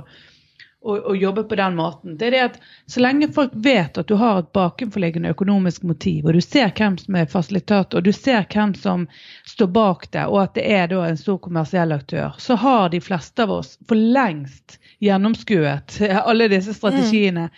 å, 0.84 0.98
å 1.14 1.16
jobbe 1.18 1.46
på 1.50 1.58
den 1.58 1.80
måten, 1.80 2.18
det 2.20 2.28
er 2.28 2.36
det 2.36 2.44
at 2.50 2.60
så 2.92 3.02
lenge 3.02 3.32
folk 3.34 3.56
vet 3.66 3.98
at 3.98 4.12
du 4.12 4.14
har 4.22 4.44
et 4.44 4.52
bakenforliggende 4.54 5.34
økonomisk 5.34 5.88
motiv, 5.90 6.28
og 6.28 6.38
du 6.38 6.44
ser 6.46 6.70
hvem 6.78 7.00
som 7.02 7.18
er 7.18 7.32
fasilitator, 7.32 8.02
og 8.02 8.06
du 8.06 8.14
ser 8.14 8.46
hvem 8.46 8.76
som 8.78 9.08
står 9.50 9.72
bak 9.74 10.10
det, 10.14 10.28
og 10.30 10.44
at 10.44 10.56
det 10.60 10.68
er 10.78 10.92
da 10.94 11.06
en 11.08 11.20
stor 11.20 11.42
kommersiell 11.42 11.96
aktør, 11.96 12.38
så 12.38 12.60
har 12.62 12.94
de 12.94 13.02
fleste 13.02 13.48
av 13.48 13.58
oss 13.62 13.78
for 13.90 13.98
lengst 13.98 14.78
gjennomskuet 15.04 16.00
alle 16.30 16.52
disse 16.52 16.76
strategiene. 16.78 17.50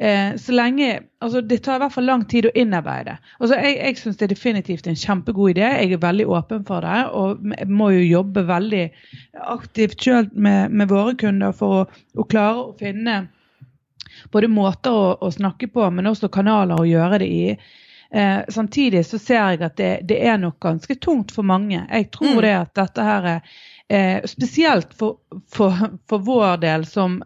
Eh, 0.00 0.34
så 0.36 0.52
lenge, 0.52 1.00
altså 1.24 1.40
Det 1.40 1.62
tar 1.64 1.78
i 1.78 1.78
hvert 1.78 1.92
fall 1.94 2.04
lang 2.04 2.24
tid 2.28 2.46
å 2.46 2.50
innarbeide. 2.54 3.14
Altså 3.40 3.56
Jeg, 3.56 3.76
jeg 3.80 3.96
syns 3.96 4.18
det 4.20 4.26
er 4.26 4.34
definitivt 4.34 4.86
en 4.90 4.98
kjempegod 5.00 5.54
idé. 5.54 5.70
Jeg 5.80 5.92
er 5.96 6.02
veldig 6.02 6.26
åpen 6.28 6.66
for 6.68 6.84
det. 6.84 6.98
Og 7.16 7.40
må 7.68 7.88
jo 7.94 8.02
jobbe 8.04 8.44
veldig 8.48 8.82
aktivt 9.56 10.04
sjøl 10.04 10.28
med, 10.34 10.70
med 10.70 10.88
våre 10.92 11.14
kunder 11.16 11.56
for 11.56 11.80
å, 11.80 11.86
å 12.16 12.26
klare 12.28 12.66
å 12.66 12.76
finne 12.78 13.22
både 14.32 14.48
måter 14.48 14.92
å, 14.92 15.08
å 15.20 15.30
snakke 15.32 15.68
på, 15.72 15.88
men 15.92 16.06
også 16.08 16.28
kanaler 16.32 16.80
å 16.80 16.86
gjøre 16.88 17.18
det 17.20 17.26
i. 17.32 17.56
Eh, 18.16 18.44
samtidig 18.52 19.02
så 19.06 19.18
ser 19.18 19.40
jeg 19.56 19.64
at 19.66 19.76
det, 19.80 19.90
det 20.08 20.20
er 20.28 20.38
nok 20.40 20.60
ganske 20.62 20.94
tungt 21.02 21.32
for 21.34 21.44
mange. 21.44 21.82
Jeg 21.90 22.10
tror 22.14 22.36
Mm. 22.36 22.42
det 22.44 22.52
at 22.54 22.74
dette 22.78 23.02
her 23.02 23.26
er 23.32 23.56
eh, 23.88 24.24
Spesielt 24.24 24.94
for, 24.94 25.16
for, 25.52 25.74
for 26.08 26.18
vår 26.26 26.56
del 26.64 26.86
som 26.86 27.22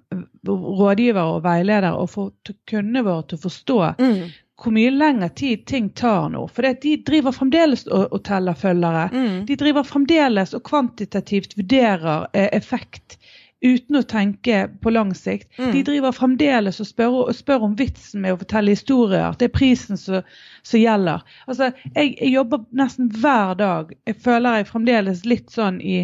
rådgiver 0.47 1.23
og 1.37 1.43
veileder, 1.45 1.97
og 1.97 2.11
for 2.11 2.55
kundene 2.71 3.05
våre 3.07 3.27
til 3.29 3.41
å 3.41 3.45
forstå 3.49 3.81
mm, 3.99 4.23
hvor 4.61 4.75
mye 4.77 4.93
lengre 4.93 5.31
tid 5.37 5.65
ting 5.67 5.89
tar 5.97 6.29
nå. 6.35 6.47
For 6.53 6.67
det, 6.67 6.81
de 6.83 6.97
driver 7.07 7.33
fremdeles 7.33 7.87
og, 7.89 8.11
og 8.13 8.25
teller 8.29 8.59
følgere. 8.59 9.09
mm. 9.13 9.37
De 9.49 9.57
driver 9.57 9.87
fremdeles 9.89 10.55
og 10.57 10.65
kvantitativt 10.69 11.57
vurderer 11.57 12.27
eh, 12.33 12.51
effekt 12.53 13.17
uten 13.61 13.99
å 13.99 14.03
tenke 14.09 14.63
på 14.81 14.91
lang 14.93 15.11
sikt. 15.17 15.51
Mm. 15.59 15.73
De 15.75 15.83
driver 15.85 16.15
fremdeles 16.17 16.81
og 16.81 16.89
spør, 16.89 17.17
og 17.27 17.35
spør 17.37 17.67
om 17.67 17.75
vitsen 17.77 18.23
med 18.25 18.33
å 18.33 18.39
fortelle 18.41 18.73
historier. 18.73 19.37
Det 19.39 19.51
er 19.51 19.57
prisen 19.57 20.01
som 20.01 20.25
som 20.63 20.81
gjelder. 20.81 21.23
Altså, 21.49 21.71
jeg, 21.95 22.15
jeg 22.21 22.33
jobber 22.35 22.65
nesten 22.77 23.11
hver 23.21 23.55
dag. 23.61 23.93
Jeg 24.09 24.17
føler 24.25 24.61
jeg 24.61 24.69
fremdeles 24.69 25.23
litt 25.29 25.53
sånn 25.53 25.81
i, 25.81 26.03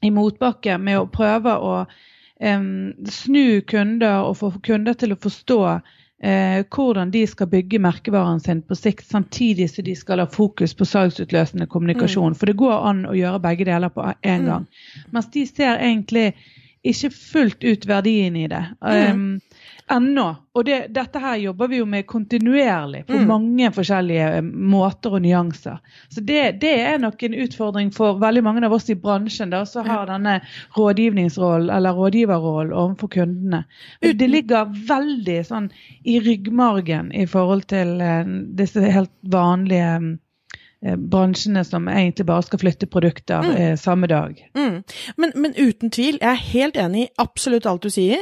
i 0.00 0.10
motbakke 0.14 0.78
med 0.78 0.98
å 1.00 1.08
prøve 1.10 1.54
å 1.58 1.72
um, 1.84 2.92
snu 3.10 3.60
kunder 3.66 4.26
og 4.28 4.36
få 4.40 4.52
kunder 4.62 4.94
til 4.98 5.14
å 5.14 5.18
forstå 5.20 5.58
uh, 5.68 6.60
hvordan 6.74 7.10
de 7.14 7.24
skal 7.26 7.50
bygge 7.50 7.80
merkevaren 7.82 8.40
sin 8.40 8.62
på 8.62 8.78
sikt, 8.78 9.06
samtidig 9.10 9.70
som 9.72 9.84
de 9.84 9.96
skal 9.98 10.22
ha 10.22 10.28
fokus 10.30 10.74
på 10.74 10.86
salgsutløsende 10.86 11.66
kommunikasjon. 11.66 12.38
For 12.38 12.46
det 12.50 12.58
går 12.60 12.86
an 12.92 13.04
å 13.10 13.16
gjøre 13.18 13.42
begge 13.42 13.68
deler 13.70 13.90
på 13.94 14.06
en 14.22 14.42
Mm. 14.42 14.46
gang. 14.46 14.66
Mens 15.10 15.30
de 15.34 15.46
ser 15.46 15.78
egentlig 15.78 16.34
ikke 16.84 17.10
fullt 17.10 17.64
ut 17.64 17.86
verdien 17.86 18.36
i 18.36 18.46
det. 18.48 18.64
Mm. 18.80 19.12
Um, 19.12 19.40
Ennå. 19.90 20.24
Og 20.58 20.64
det, 20.66 20.78
dette 20.92 21.20
her 21.22 21.36
jobber 21.40 21.68
vi 21.70 21.78
jo 21.78 21.86
med 21.88 22.06
kontinuerlig 22.06 23.04
på 23.06 23.14
Mm. 23.14 23.26
mange 23.28 23.70
forskjellige 23.72 24.26
eh, 24.36 24.42
måter 24.42 25.14
og 25.16 25.22
nyanser. 25.22 25.78
Så 26.12 26.20
det, 26.20 26.60
det 26.60 26.74
er 26.80 26.98
nok 26.98 27.22
en 27.22 27.34
utfordring 27.34 27.92
for 27.94 28.18
veldig 28.20 28.42
mange 28.44 28.64
av 28.66 28.72
oss 28.76 28.90
i 28.90 28.94
bransjen 28.98 29.50
da, 29.54 29.64
som 29.66 29.86
har 29.88 30.06
denne 30.10 30.40
rådgivningsrollen 30.76 31.70
eller 31.70 31.96
rådgiverrollen 31.96 32.72
overfor 32.72 33.08
kundene. 33.08 33.64
Men 34.02 34.18
Det 34.18 34.28
ligger 34.28 34.72
veldig 34.88 35.40
sånn 35.46 35.70
i 36.04 36.18
ryggmargen 36.20 37.12
i 37.12 37.26
forhold 37.26 37.68
til 37.70 38.00
eh, 38.00 38.24
disse 38.58 38.80
helt 38.80 39.14
vanlige 39.22 39.94
eh, 39.96 40.16
bransjene 40.80 41.64
som 41.66 41.88
egentlig 41.90 42.24
bare 42.28 42.44
skal 42.46 42.60
flytte 42.62 42.86
produkter 42.86 43.42
Mm. 43.42 43.56
eh, 43.56 43.76
samme 43.76 44.06
dag. 44.06 44.36
Mm. 44.54 44.84
Men, 45.18 45.32
men 45.34 45.54
uten 45.58 45.90
tvil, 45.90 46.18
jeg 46.20 46.28
er 46.30 46.44
helt 46.52 46.76
enig 46.76 47.02
i 47.08 47.10
absolutt 47.18 47.66
alt 47.66 47.82
du 47.82 47.90
sier. 47.90 48.20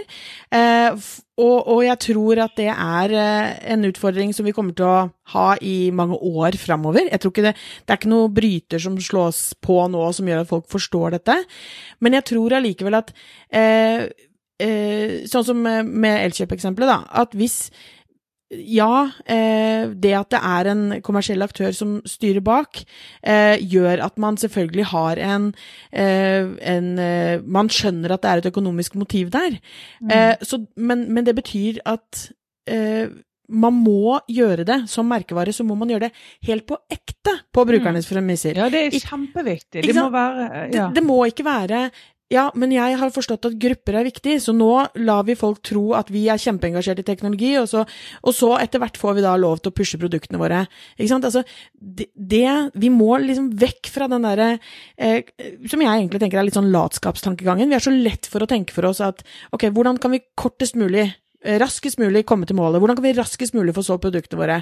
Eh, 0.51 0.91
og, 1.37 1.69
og 1.69 1.83
jeg 1.85 1.99
tror 2.01 2.39
at 2.47 2.55
det 2.57 2.71
er 2.73 3.13
eh, 3.13 3.73
en 3.75 3.85
utfordring 3.85 4.33
som 4.35 4.47
vi 4.49 4.53
kommer 4.57 4.73
til 4.73 4.87
å 4.89 5.11
ha 5.35 5.57
i 5.61 5.91
mange 5.93 6.17
år 6.17 6.57
framover. 6.57 7.11
Jeg 7.13 7.21
tror 7.21 7.35
ikke 7.35 7.45
det, 7.51 7.55
det 7.85 7.93
er 7.93 8.01
ikke 8.01 8.15
noe 8.15 8.33
bryter 8.33 8.81
som 8.81 8.97
slås 9.05 9.51
på 9.61 9.77
nå 9.93 10.07
som 10.17 10.27
gjør 10.27 10.41
at 10.47 10.49
folk 10.49 10.65
forstår 10.73 11.19
dette. 11.19 11.37
Men 12.01 12.17
jeg 12.17 12.25
tror 12.33 12.57
allikevel 12.57 12.97
at 13.03 13.13
eh, 13.53 14.07
eh, 14.65 15.27
Sånn 15.29 15.45
som 15.45 15.61
med- 15.61 15.85
med 15.93 16.23
Elkjøp-eksempelet, 16.31 16.89
da. 16.89 17.03
At 17.21 17.37
hvis 17.37 17.71
ja, 18.51 19.11
eh, 19.27 19.89
det 19.91 20.13
at 20.15 20.31
det 20.31 20.39
er 20.39 20.71
en 20.71 20.85
kommersiell 21.03 21.43
aktør 21.43 21.75
som 21.75 21.97
styrer 22.07 22.45
bak, 22.47 22.79
eh, 23.23 23.59
gjør 23.59 24.05
at 24.07 24.19
man 24.23 24.39
selvfølgelig 24.39 24.87
har 24.93 25.19
en, 25.19 25.55
eh, 25.93 26.47
en 26.63 26.95
Man 27.47 27.69
skjønner 27.69 28.13
at 28.13 28.23
det 28.23 28.31
er 28.31 28.39
et 28.39 28.51
økonomisk 28.53 28.95
motiv 28.95 29.31
der. 29.31 29.59
Mm. 30.01 30.11
Eh, 30.11 30.37
så, 30.43 30.65
men, 30.77 31.13
men, 31.13 31.25
det 31.25 31.35
betyr 31.35 31.81
at 31.85 32.31
eh, 32.69 33.09
man 33.49 33.75
må 33.75 34.19
gjøre 34.29 34.65
det 34.67 34.79
som 34.91 35.07
merkevare, 35.07 35.53
så 35.53 35.65
må 35.65 35.75
man 35.75 35.91
gjøre 35.91 36.09
det 36.09 36.13
helt 36.49 36.67
på 36.67 36.79
ekte 36.91 37.35
på 37.53 37.65
brukernes 37.67 38.07
premisser. 38.07 38.59
Ja, 38.59 38.69
det 38.71 38.87
er 38.87 38.99
kjempeviktig. 39.01 39.83
Det 39.87 39.95
må 39.95 40.09
være 40.11 40.47
ja. 40.73 40.89
det, 40.89 40.95
det 40.95 41.05
må 41.07 41.25
ikke 41.27 41.47
være 41.47 41.91
ja, 42.33 42.49
men 42.59 42.73
jeg 42.75 42.97
har 42.99 43.13
forstått 43.15 43.47
at 43.47 43.59
grupper 43.63 44.01
er 44.01 44.07
viktig, 44.09 44.41
så 44.43 44.51
nå 44.57 44.71
lar 44.99 45.27
vi 45.29 45.37
folk 45.39 45.61
tro 45.67 45.93
at 45.95 46.09
vi 46.11 46.25
er 46.33 46.41
kjempeengasjert 46.43 46.99
i 46.99 47.07
teknologi, 47.07 47.53
og 47.61 47.69
så, 47.71 47.85
og 48.27 48.35
så 48.35 48.49
etter 48.59 48.83
hvert 48.83 48.99
får 48.99 49.19
vi 49.19 49.23
da 49.23 49.37
lov 49.39 49.61
til 49.61 49.71
å 49.71 49.77
pushe 49.77 50.01
produktene 50.01 50.41
våre. 50.41 50.65
Ikke 50.97 51.13
sant? 51.13 51.29
Altså, 51.29 51.45
det, 51.79 52.09
det 52.15 52.47
Vi 52.75 52.91
må 52.91 53.17
liksom 53.23 53.53
vekk 53.61 53.91
fra 53.93 54.09
den 54.11 54.25
derre 54.27 54.49
eh, 54.99 55.29
Som 55.71 55.83
jeg 55.83 55.91
egentlig 55.91 56.21
tenker 56.23 56.41
er 56.41 56.47
litt 56.49 56.57
sånn 56.57 56.73
latskapstankegangen. 56.75 57.71
Vi 57.71 57.79
er 57.79 57.85
så 57.85 57.95
lett 57.95 58.27
for 58.31 58.43
å 58.43 58.51
tenke 58.51 58.75
for 58.75 58.89
oss 58.91 59.03
at 59.05 59.23
ok, 59.55 59.69
hvordan 59.75 60.01
kan 60.03 60.15
vi 60.15 60.25
kortest 60.39 60.77
mulig 60.79 61.09
raskest 61.63 62.01
mulig 62.01 62.25
komme 62.29 62.47
til 62.49 62.59
målet. 62.59 62.81
Hvordan 62.83 62.99
kan 62.99 63.07
vi 63.07 63.15
raskest 63.17 63.55
mulig 63.57 63.75
få 63.77 63.85
solgt 63.87 64.05
produktene 64.05 64.41
våre? 64.41 64.59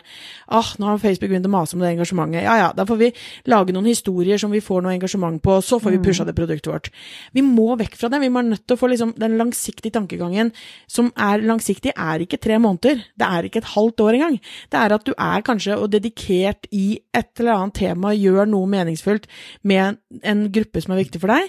Ah, 0.46 0.70
nå 0.78 0.88
har 0.88 1.02
Facebook 1.02 1.32
begynt 1.32 1.48
å 1.48 1.52
mase 1.52 1.76
om 1.76 1.82
det 1.82 1.92
engasjementet. 1.94 2.44
Ja 2.44 2.56
ja, 2.60 2.70
da 2.76 2.86
får 2.88 3.00
vi 3.00 3.10
lage 3.50 3.74
noen 3.74 3.88
historier 3.90 4.40
som 4.40 4.52
vi 4.54 4.62
får 4.64 4.84
noe 4.84 4.94
engasjement 4.94 5.40
på, 5.44 5.58
så 5.64 5.80
får 5.82 5.96
vi 5.96 6.00
mm. 6.02 6.06
pusha 6.06 6.28
det 6.28 6.36
produktet 6.36 6.70
vårt. 6.72 6.90
Vi 7.34 7.44
må 7.46 7.74
vekk 7.80 7.98
fra 8.00 8.10
det. 8.12 8.22
Vi 8.24 8.32
må 8.32 8.44
nødt 8.46 8.66
til 8.66 8.76
å 8.76 8.80
få 8.80 8.90
liksom 8.92 9.14
den 9.20 9.38
langsiktige 9.40 9.94
tankegangen 9.96 10.52
som 10.90 11.10
er 11.16 11.44
langsiktig, 11.44 11.94
er 11.96 12.24
ikke 12.24 12.40
tre 12.42 12.58
måneder. 12.62 13.04
Det 13.16 13.28
er 13.28 13.48
ikke 13.48 13.62
et 13.64 13.72
halvt 13.74 14.04
år 14.04 14.18
engang. 14.18 14.40
Det 14.72 14.80
er 14.80 14.96
at 14.96 15.06
du 15.06 15.12
er 15.14 15.44
kanskje 15.46 15.78
og 15.78 15.90
dedikert 15.92 16.68
i 16.74 17.00
et 17.14 17.30
eller 17.40 17.58
annet 17.58 17.78
tema, 17.80 18.14
gjør 18.16 18.48
noe 18.50 18.70
meningsfullt 18.70 19.28
med 19.62 20.00
en 20.22 20.48
gruppe 20.54 20.82
som 20.82 20.94
er 20.94 21.04
viktig 21.04 21.22
for 21.22 21.34
deg, 21.34 21.48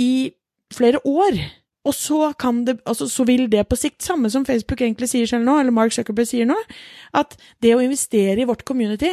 i 0.00 0.34
flere 0.74 1.00
år. 1.06 1.38
Og 1.84 1.92
så, 1.92 2.32
det, 2.64 2.78
altså, 2.88 3.08
så, 3.12 3.26
vil 3.28 3.46
det 3.52 3.66
på 3.68 3.76
sikt, 3.76 4.02
samme 4.02 4.30
som 4.32 4.46
Facebook 4.48 4.80
egentlig 4.80 5.10
sier 5.10 5.28
selv 5.28 5.44
nå, 5.44 5.58
eller 5.60 5.74
Mark 5.74 5.92
Zuckerberg 5.92 6.30
sier 6.30 6.48
nå, 6.48 6.56
at 7.12 7.36
det 7.62 7.74
å 7.76 7.82
investere 7.84 8.40
i 8.40 8.48
vårt 8.48 8.64
community 8.64 9.12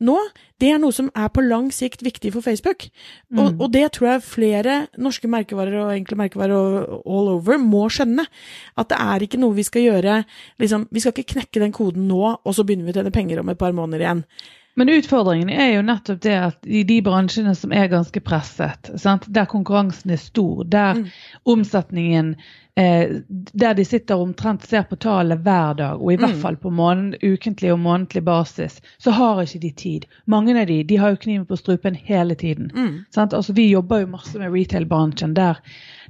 nå, 0.00 0.16
det 0.60 0.70
er 0.72 0.78
noe 0.80 0.94
som 0.96 1.10
er 1.12 1.28
på 1.32 1.42
lang 1.44 1.66
sikt 1.76 2.00
viktig 2.04 2.32
for 2.32 2.44
Facebook. 2.44 2.86
Mm. 3.28 3.40
Og, 3.42 3.48
og, 3.58 3.66
det 3.74 3.84
tror 3.96 4.14
jeg 4.14 4.24
flere 4.24 4.76
norske 5.00 5.28
merkevarer 5.28 5.76
og 5.82 5.92
enkle 5.92 6.16
merkevarer 6.22 6.86
all 7.04 7.28
over 7.34 7.60
må 7.60 7.84
skjønne. 7.92 8.24
At 8.80 8.92
det 8.92 9.00
er 9.04 9.26
ikke 9.26 9.40
noe 9.42 9.56
vi 9.58 9.66
skal 9.68 9.84
gjøre 9.84 10.22
liksom, 10.62 10.88
Vi 10.88 11.04
skal 11.04 11.12
ikke 11.12 11.34
knekke 11.34 11.60
den 11.60 11.76
koden 11.76 12.08
nå, 12.08 12.22
og 12.32 12.56
så 12.56 12.64
begynner 12.64 12.88
vi 12.88 12.94
å 12.94 13.00
tjene 13.00 13.12
penger 13.12 13.42
om 13.42 13.52
et 13.52 13.60
par 13.60 13.76
måneder 13.76 14.06
igjen. 14.06 14.24
Men 14.74 14.88
utfordringen 14.88 15.50
er 15.50 15.74
jo 15.74 15.82
nettopp 15.82 16.22
det 16.22 16.36
at 16.38 16.66
i 16.66 16.84
de 16.86 17.00
bransjene 17.02 17.54
som 17.58 17.72
er 17.74 17.90
ganske 17.90 18.22
presset, 18.22 18.92
sant? 19.02 19.26
der 19.28 19.48
konkurransen 19.50 20.14
er 20.14 20.20
stor, 20.22 20.62
der 20.64 21.00
mm. 21.00 21.06
omsetningen 21.50 22.34
eh, 22.78 23.18
Der 23.30 23.74
de 23.74 23.84
sitter 23.84 24.22
omtrent 24.22 24.64
ser 24.64 24.86
på 24.88 24.96
tallet 24.96 25.42
hver 25.42 25.74
dag, 25.74 26.00
og 26.00 26.12
i 26.12 26.16
mm. 26.16 26.24
hvert 26.24 26.40
fall 26.42 26.56
på 26.56 26.70
måned, 26.70 27.18
ukentlig 27.22 27.72
og 27.74 27.82
månedlig 27.82 28.24
basis, 28.24 28.80
så 28.98 29.10
har 29.10 29.42
ikke 29.42 29.62
de 29.66 29.70
tid. 29.70 30.06
Mange 30.26 30.54
av 30.54 30.66
de 30.70 30.82
de 30.84 31.00
har 31.02 31.16
jo 31.16 31.22
kniven 31.26 31.46
på 31.46 31.58
strupen 31.58 31.98
hele 31.98 32.34
tiden. 32.34 32.70
Mm. 32.74 33.04
Altså, 33.16 33.52
vi 33.52 33.70
jobber 33.70 34.04
jo 34.04 34.14
masse 34.14 34.38
med 34.38 34.54
retail-bransjen 34.54 35.34
der 35.36 35.58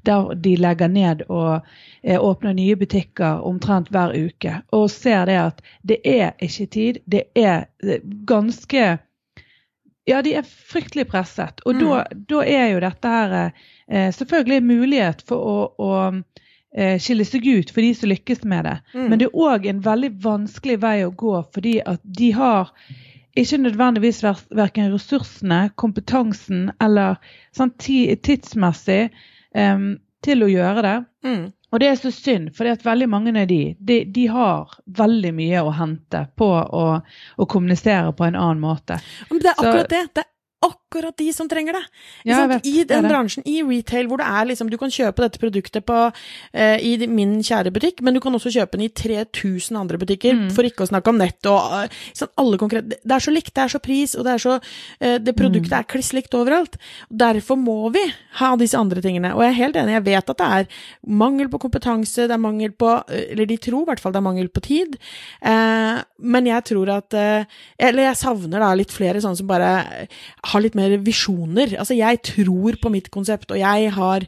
der 0.06 0.34
de 0.34 0.54
legger 0.56 0.88
ned 0.88 1.22
og 1.28 1.66
eh, 2.02 2.20
åpner 2.20 2.54
nye 2.56 2.76
butikker 2.76 3.44
omtrent 3.46 3.90
hver 3.92 4.14
uke. 4.16 4.60
Og 4.72 4.90
ser 4.90 5.26
det 5.28 5.38
at 5.40 5.62
det 5.82 6.00
er 6.04 6.32
ikke 6.40 6.66
tid. 6.66 7.00
Det 7.04 7.28
er 7.34 7.68
ganske 8.26 8.98
Ja, 10.08 10.22
de 10.24 10.32
er 10.34 10.42
fryktelig 10.42 11.06
presset. 11.06 11.60
Og 11.68 11.76
mm. 11.76 11.80
da, 11.84 12.04
da, 12.32 12.38
er 12.42 12.70
jo 12.72 12.80
dette 12.82 13.10
her 13.12 13.34
eh, 13.36 14.08
selvfølgelig 14.14 14.56
en 14.56 14.66
mulighet 14.66 15.20
for 15.28 15.44
å, 15.44 15.58
å 15.76 15.90
eh, 16.74 16.96
skille 16.98 17.26
seg 17.28 17.46
ut 17.46 17.70
for 17.70 17.84
de 17.84 17.92
som 17.94 18.10
lykkes 18.10 18.42
med 18.48 18.64
det. 18.66 18.78
Mm. 18.94 19.04
Men 19.04 19.20
det 19.20 19.28
er 19.28 19.44
òg 19.44 19.68
en 19.70 19.84
veldig 19.84 20.10
vanskelig 20.24 20.80
vei 20.82 20.96
å 21.04 21.12
gå, 21.12 21.36
fordi 21.54 21.76
at 21.84 22.02
de 22.02 22.32
har 22.34 22.72
ikke 23.38 23.60
nødvendigvis 23.62 24.24
verken 24.24 24.90
ressursene, 24.92 25.68
kompetansen 25.78 26.70
eller 26.82 27.20
sånn, 27.56 27.70
tidsmessig 27.78 29.10
um, 29.54 29.88
til 30.24 30.44
å 30.44 30.50
gjøre 30.50 30.84
det. 30.86 30.96
Mm. 31.26 31.44
Og 31.70 31.80
det 31.80 31.86
er 31.86 31.98
så 32.00 32.10
synd, 32.10 32.50
for 32.56 32.66
veldig 32.84 33.08
mange 33.10 33.32
av 33.38 33.46
de, 33.46 33.60
de, 33.78 34.00
de, 34.10 34.26
har 34.32 34.74
veldig 34.98 35.30
mye 35.36 35.62
å 35.62 35.70
hente 35.74 36.24
på 36.38 36.48
å, 36.50 36.84
å 37.38 37.46
kommunisere 37.46 38.10
på 38.18 38.26
en 38.26 38.38
annen 38.38 38.62
måte. 38.62 38.98
Men 39.30 39.42
det 39.44 39.52
er 39.52 39.60
akkurat 39.60 39.86
så, 39.86 39.92
det. 39.94 40.02
Det 40.18 40.24
er 40.24 40.30
akkurat 40.90 41.16
de 41.16 41.32
som 41.32 41.48
trenger 41.48 41.72
det. 41.72 41.82
Ja, 42.24 42.46
vet, 42.46 42.66
I 42.66 42.84
den 42.84 43.06
bransjen, 43.06 43.44
i 43.46 43.62
retail, 43.62 44.08
hvor 44.10 44.18
det 44.18 44.26
er 44.26 44.48
liksom 44.50 44.70
Du 44.70 44.76
kan 44.78 44.90
kjøpe 44.90 45.22
dette 45.22 45.38
produktet 45.38 45.86
på, 45.86 45.98
eh, 46.52 46.78
i 46.82 47.06
min 47.06 47.40
kjære 47.42 47.70
butikk, 47.70 48.02
men 48.02 48.14
du 48.14 48.20
kan 48.20 48.34
også 48.34 48.50
kjøpe 48.50 48.76
den 48.76 48.86
i 48.86 48.90
3000 48.90 49.76
andre 49.78 49.98
butikker, 49.98 50.34
mm. 50.34 50.50
for 50.54 50.66
ikke 50.66 50.84
å 50.84 50.90
snakke 50.90 51.10
om 51.10 51.18
nett 51.20 51.46
og 51.46 51.86
uh, 51.86 52.00
sånn 52.16 52.30
alle 52.40 52.58
konkrete 52.58 52.98
Det 53.02 53.14
er 53.14 53.22
så 53.22 53.30
likt, 53.30 53.54
det 53.54 53.62
er 53.62 53.72
så 53.72 53.80
pris, 53.82 54.14
og 54.16 54.26
det 54.26 54.32
er 54.34 54.42
så 54.42 54.56
eh, 55.00 55.18
Det 55.22 55.34
produktet 55.36 55.70
mm. 55.70 55.78
er 55.78 55.88
kliss 55.90 56.12
likt 56.16 56.34
overalt. 56.34 56.76
Derfor 57.08 57.58
må 57.60 57.90
vi 57.94 58.02
ha 58.40 58.50
disse 58.56 58.78
andre 58.78 59.02
tingene. 59.02 59.32
Og 59.34 59.44
jeg 59.44 59.54
er 59.54 59.60
helt 59.60 59.78
enig, 59.78 59.94
jeg 59.98 60.06
vet 60.08 60.34
at 60.34 60.40
det 60.40 60.50
er 60.58 60.82
mangel 61.06 61.50
på 61.52 61.62
kompetanse, 61.62 62.26
det 62.26 62.34
er 62.34 62.42
mangel 62.42 62.72
på 62.74 62.90
Eller 63.08 63.46
de 63.46 63.58
tror 63.60 63.84
i 63.84 63.90
hvert 63.90 64.02
fall 64.02 64.14
det 64.14 64.20
er 64.20 64.26
mangel 64.26 64.48
på 64.50 64.62
tid, 64.64 64.96
men 65.40 66.46
jeg 66.46 66.64
tror 66.70 66.90
at 66.94 67.14
Eller 67.14 68.02
jeg 68.08 68.18
savner 68.20 68.62
da 68.62 68.70
litt 68.76 68.92
flere 68.92 69.20
sånne 69.22 69.38
som 69.38 69.48
bare 69.48 69.70
har 70.50 70.62
litt 70.62 70.76
mer 70.78 70.79
visjoner. 71.04 71.76
Altså, 71.78 71.94
jeg 71.98 72.22
tror 72.26 72.78
på 72.82 72.92
mitt 72.92 73.10
konsept, 73.10 73.50
og 73.50 73.58
jeg 73.58 73.92
har 73.92 74.26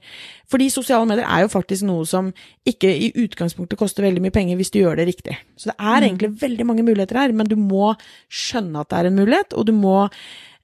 Fordi 0.52 0.68
sosiale 0.68 1.06
medier 1.08 1.24
er 1.24 1.46
jo 1.46 1.48
faktisk 1.48 1.86
noe 1.88 2.04
som 2.04 2.26
ikke 2.68 2.90
i 2.92 3.06
utgangspunktet 3.16 3.78
koster 3.80 4.04
veldig 4.04 4.20
mye 4.20 4.34
penger 4.34 4.58
hvis 4.60 4.70
du 4.70 4.82
gjør 4.82 4.98
det 5.00 5.06
riktig. 5.08 5.38
Så 5.56 5.70
det 5.70 5.76
er 5.78 5.96
mm. 5.96 6.04
egentlig 6.04 6.30
veldig 6.42 6.66
mange 6.68 6.84
muligheter 6.84 7.16
her, 7.16 7.32
men 7.32 7.48
du 7.48 7.56
må 7.56 7.94
skjønne 8.28 8.82
at 8.82 8.90
det 8.90 8.98
er 8.98 9.08
en 9.08 9.16
mulighet, 9.16 9.56
og 9.56 9.64
du 9.66 9.72
må 9.72 10.10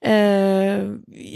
eh, 0.05 0.85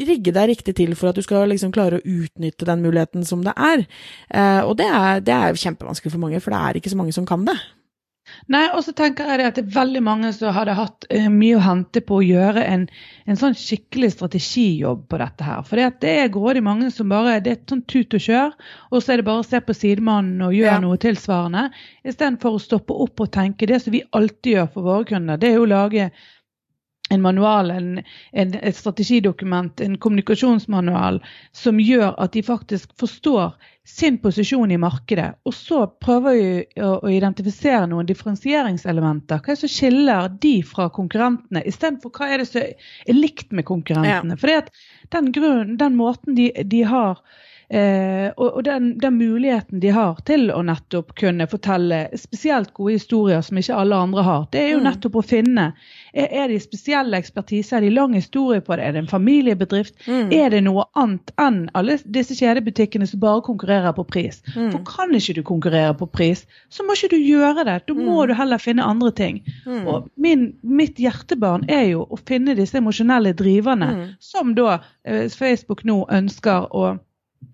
rigge 0.06 0.36
deg 0.36 0.52
riktig 0.52 0.76
til 0.78 0.94
for 1.00 1.10
at 1.10 1.18
du 1.18 1.26
skal 1.26 1.50
liksom 1.50 1.74
klare 1.74 1.98
å 1.98 2.06
utnytte 2.06 2.70
den 2.70 2.86
muligheten 2.86 3.26
som 3.26 3.42
det 3.42 3.56
er. 3.58 3.88
Eh, 4.30 4.62
og 4.62 4.78
det 4.78 4.90
er, 4.90 5.24
det 5.26 5.34
er 5.34 5.64
kjempevanskelig 5.66 6.14
for 6.14 6.22
mange, 6.22 6.44
for 6.44 6.54
det 6.54 6.62
er 6.62 6.80
ikke 6.80 6.94
så 6.94 7.00
mange 7.00 7.16
som 7.16 7.26
kan 7.26 7.50
det. 7.50 7.58
Nei, 8.52 8.64
og 8.76 8.82
så 8.86 8.92
tenker 8.98 9.30
jeg 9.30 9.46
at 9.48 9.58
det 9.58 9.64
er 9.64 9.76
veldig 9.76 10.02
mange 10.04 10.32
som 10.36 10.54
hadde 10.56 10.76
hatt 10.78 11.08
uh, 11.08 11.30
mye 11.32 11.58
å 11.58 11.64
hente 11.64 12.04
på 12.04 12.20
å 12.20 12.26
gjøre 12.26 12.66
en, 12.68 12.86
en 13.30 13.40
sånn 13.40 13.56
skikkelig 13.58 14.12
strategijobb 14.16 15.06
på 15.12 15.20
dette 15.22 15.48
her. 15.48 15.64
For 15.68 15.80
det 15.80 16.12
er 16.12 16.32
grådig 16.34 16.64
mange 16.66 16.92
som 16.94 17.12
bare 17.14 17.40
Det 17.44 17.54
er 17.54 17.64
sånn 17.70 17.86
tut 17.90 18.18
og 18.18 18.26
kjør, 18.28 18.54
og 18.92 19.00
så 19.04 19.14
er 19.14 19.22
det 19.22 19.28
bare 19.30 19.44
å 19.44 19.48
se 19.48 19.62
på 19.64 19.78
sidemannen 19.78 20.44
og 20.46 20.56
gjøre 20.58 20.76
ja. 20.76 20.84
noe 20.84 21.00
tilsvarende. 21.02 21.66
Istedenfor 22.04 22.58
å 22.58 22.64
stoppe 22.64 22.96
opp 23.06 23.26
og 23.26 23.34
tenke 23.34 23.70
det 23.70 23.82
som 23.84 23.96
vi 23.96 24.04
alltid 24.12 24.58
gjør 24.58 24.72
for 24.76 24.90
våre 24.92 25.10
kunder. 25.14 25.40
Det 25.40 25.52
er 25.52 25.60
jo 25.60 25.68
å 25.68 25.74
lage 25.74 26.12
en 27.14 27.22
manual, 27.22 27.72
en, 27.72 27.92
en, 28.32 28.56
et 28.60 28.78
strategidokument, 28.78 29.82
en 29.82 29.98
kommunikasjonsmanual 30.02 31.22
som 31.56 31.80
gjør 31.82 32.16
at 32.18 32.34
de 32.34 32.44
faktisk 32.46 32.92
forstår 33.00 33.54
sin 33.88 34.18
posisjon 34.24 34.72
i 34.72 34.80
markedet. 34.80 35.34
Og 35.48 35.54
så 35.54 35.84
prøver 36.02 36.38
vi 36.38 36.82
å, 36.82 36.96
å 37.04 37.12
identifisere 37.12 37.86
noen 37.92 38.08
differensieringselementer. 38.10 39.44
Hva 39.44 39.54
er 39.54 39.58
det 39.58 39.64
som 39.66 39.74
skiller 39.76 40.30
de 40.44 40.56
fra 40.68 40.88
konkurrentene, 40.94 41.66
istedenfor 41.68 42.14
hva 42.16 42.32
er 42.32 42.44
det 42.44 42.50
som 42.50 42.64
er 42.64 43.18
likt 43.18 43.52
med 43.52 43.68
konkurrentene. 43.68 44.38
Ja. 44.38 44.40
For 44.40 45.18
den, 45.18 45.76
den 45.80 46.00
måten 46.00 46.40
de, 46.40 46.50
de 46.64 46.86
har 46.88 47.20
Eh, 47.74 48.28
og, 48.38 48.58
og 48.58 48.64
den, 48.68 48.92
den, 49.02 49.16
muligheten 49.18 49.80
de 49.82 49.90
har 49.90 50.20
til 50.28 50.52
å 50.54 50.60
nettopp 50.62 51.16
kunne 51.18 51.48
fortelle 51.50 52.04
spesielt 52.22 52.70
gode 52.78 53.00
historier 53.00 53.42
som 53.42 53.58
ikke 53.58 53.78
alle 53.82 53.98
andre 53.98 54.26
har, 54.28 54.44
det 54.54 54.60
er 54.62 54.68
jo 54.76 54.82
mm. 54.84 54.86
nettopp 54.86 55.16
å 55.18 55.24
finne 55.26 55.64
Er, 56.14 56.28
er 56.44 56.52
de 56.52 56.60
spesielle 56.62 57.18
ekspertise, 57.18 57.74
er 57.74 57.82
de 57.82 57.90
lang 57.90 58.14
historie 58.14 58.62
på 58.62 58.76
det, 58.78 58.86
er 58.86 58.94
det 58.94 59.02
en 59.02 59.10
familiebedrift? 59.10 59.96
Mm. 60.06 60.28
Er 60.38 60.54
det 60.54 60.60
noe 60.68 60.84
annet 60.94 61.32
enn 61.42 61.64
alle 61.74 61.96
disse 62.06 62.38
kjedebutikkene 62.38 63.08
som 63.10 63.24
bare 63.24 63.42
konkurrerer 63.48 63.96
på 63.98 64.06
pris? 64.06 64.44
Mm. 64.54 64.68
For 64.76 64.84
kan 64.92 65.16
ikke 65.18 65.40
du 65.40 65.42
konkurrere 65.48 65.96
på 65.98 66.06
pris, 66.14 66.44
så 66.70 66.86
må 66.86 66.94
ikke 66.94 67.16
du 67.16 67.18
gjøre 67.18 67.66
det. 67.66 67.80
Da 67.88 67.96
må 67.98 68.20
mm. 68.20 68.28
du 68.30 68.36
heller 68.38 68.62
finne 68.62 68.86
andre 68.86 69.10
ting. 69.18 69.40
Mm. 69.66 69.88
Og 69.90 70.06
min, 70.14 70.52
mitt 70.62 71.02
hjertebarn 71.02 71.66
er 71.66 71.88
jo 71.96 72.06
å 72.06 72.22
finne 72.22 72.54
disse 72.60 72.78
emosjonelle 72.78 73.34
driverne, 73.42 73.90
mm. 73.96 74.06
som 74.22 74.54
da 74.54 74.78
eh, 74.78 75.26
Facebook 75.34 75.82
nå 75.90 76.04
ønsker 76.14 76.70
å 76.70 76.94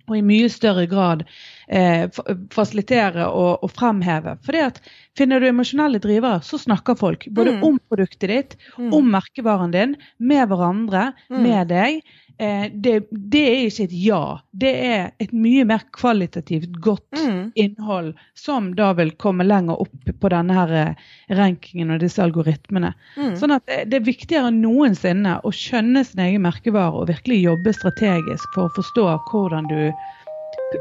og 0.09 0.17
i 0.17 0.25
mye 0.25 0.49
større 0.51 0.85
grad 0.89 1.23
eh, 1.67 2.09
fasilitere 2.53 3.27
og, 3.29 3.63
og, 3.63 3.71
fremheve. 3.75 4.37
Fordi 4.45 4.65
at 4.71 4.81
Finner 5.19 5.41
du 5.41 5.49
emosjonelle 5.49 5.99
drivere, 5.99 6.39
så 6.45 6.55
snakker 6.61 6.95
folk 6.95 7.25
både 7.35 7.57
mm. 7.57 7.63
om 7.67 7.79
produktet 7.91 8.29
ditt, 8.31 8.53
mm. 8.77 8.93
om 8.95 9.09
merkevaren 9.11 9.73
din, 9.73 9.97
med 10.15 10.45
hverandre, 10.47 11.09
mm. 11.27 11.39
med 11.43 11.71
deg. 11.73 11.97
Eh, 12.39 12.65
det, 12.73 13.01
det 13.11 13.43
er 13.47 13.67
ikke 13.67 13.83
et 13.89 13.93
ja. 13.99 14.23
Det 14.51 14.73
er 14.87 15.11
et 15.19 15.33
mye 15.35 15.65
mer 15.69 15.79
kvalitativt 15.95 16.79
godt 16.81 17.03
Mm. 17.19 17.51
innhold 17.55 18.13
som 18.33 18.75
da 18.75 18.93
vil 18.97 19.11
komme 19.21 19.43
lenger 19.45 19.81
opp 19.83 20.09
på 20.21 20.29
denne 20.31 20.53
her 20.55 20.71
eh, 20.73 20.93
rankingen 21.35 21.91
og 21.93 21.99
disse 22.01 22.21
algoritmene. 22.23 22.93
Mm. 23.17 23.35
Sånn 23.37 23.51
at 23.53 23.63
det, 23.67 23.83
det 23.91 23.97
er 23.99 24.05
viktigere 24.07 24.47
enn 24.49 24.61
noensinne 24.63 25.39
å 25.45 25.51
skjønne 25.53 26.03
sin 26.07 26.21
egen 26.25 26.41
merkevare 26.45 26.95
og 27.03 27.07
virkelig 27.11 27.41
jobbe 27.43 27.73
strategisk 27.75 28.45
for 28.55 28.63
å 28.69 28.75
forstå 28.79 29.05
hvordan 29.29 29.63
du 29.69 29.81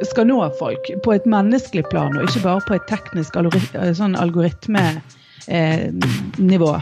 skal 0.08 0.26
nå 0.28 0.38
folk 0.58 0.84
på 1.04 1.10
et 1.16 1.26
menneskelig 1.28 1.84
plan, 1.90 2.16
og 2.16 2.22
ikke 2.28 2.44
bare 2.44 2.60
på 2.68 2.74
et 2.76 2.86
teknisk 2.90 3.32
algoritme, 3.40 3.80
eh, 3.82 3.92
sånn 3.96 4.16
algoritmenivå. 4.20 6.72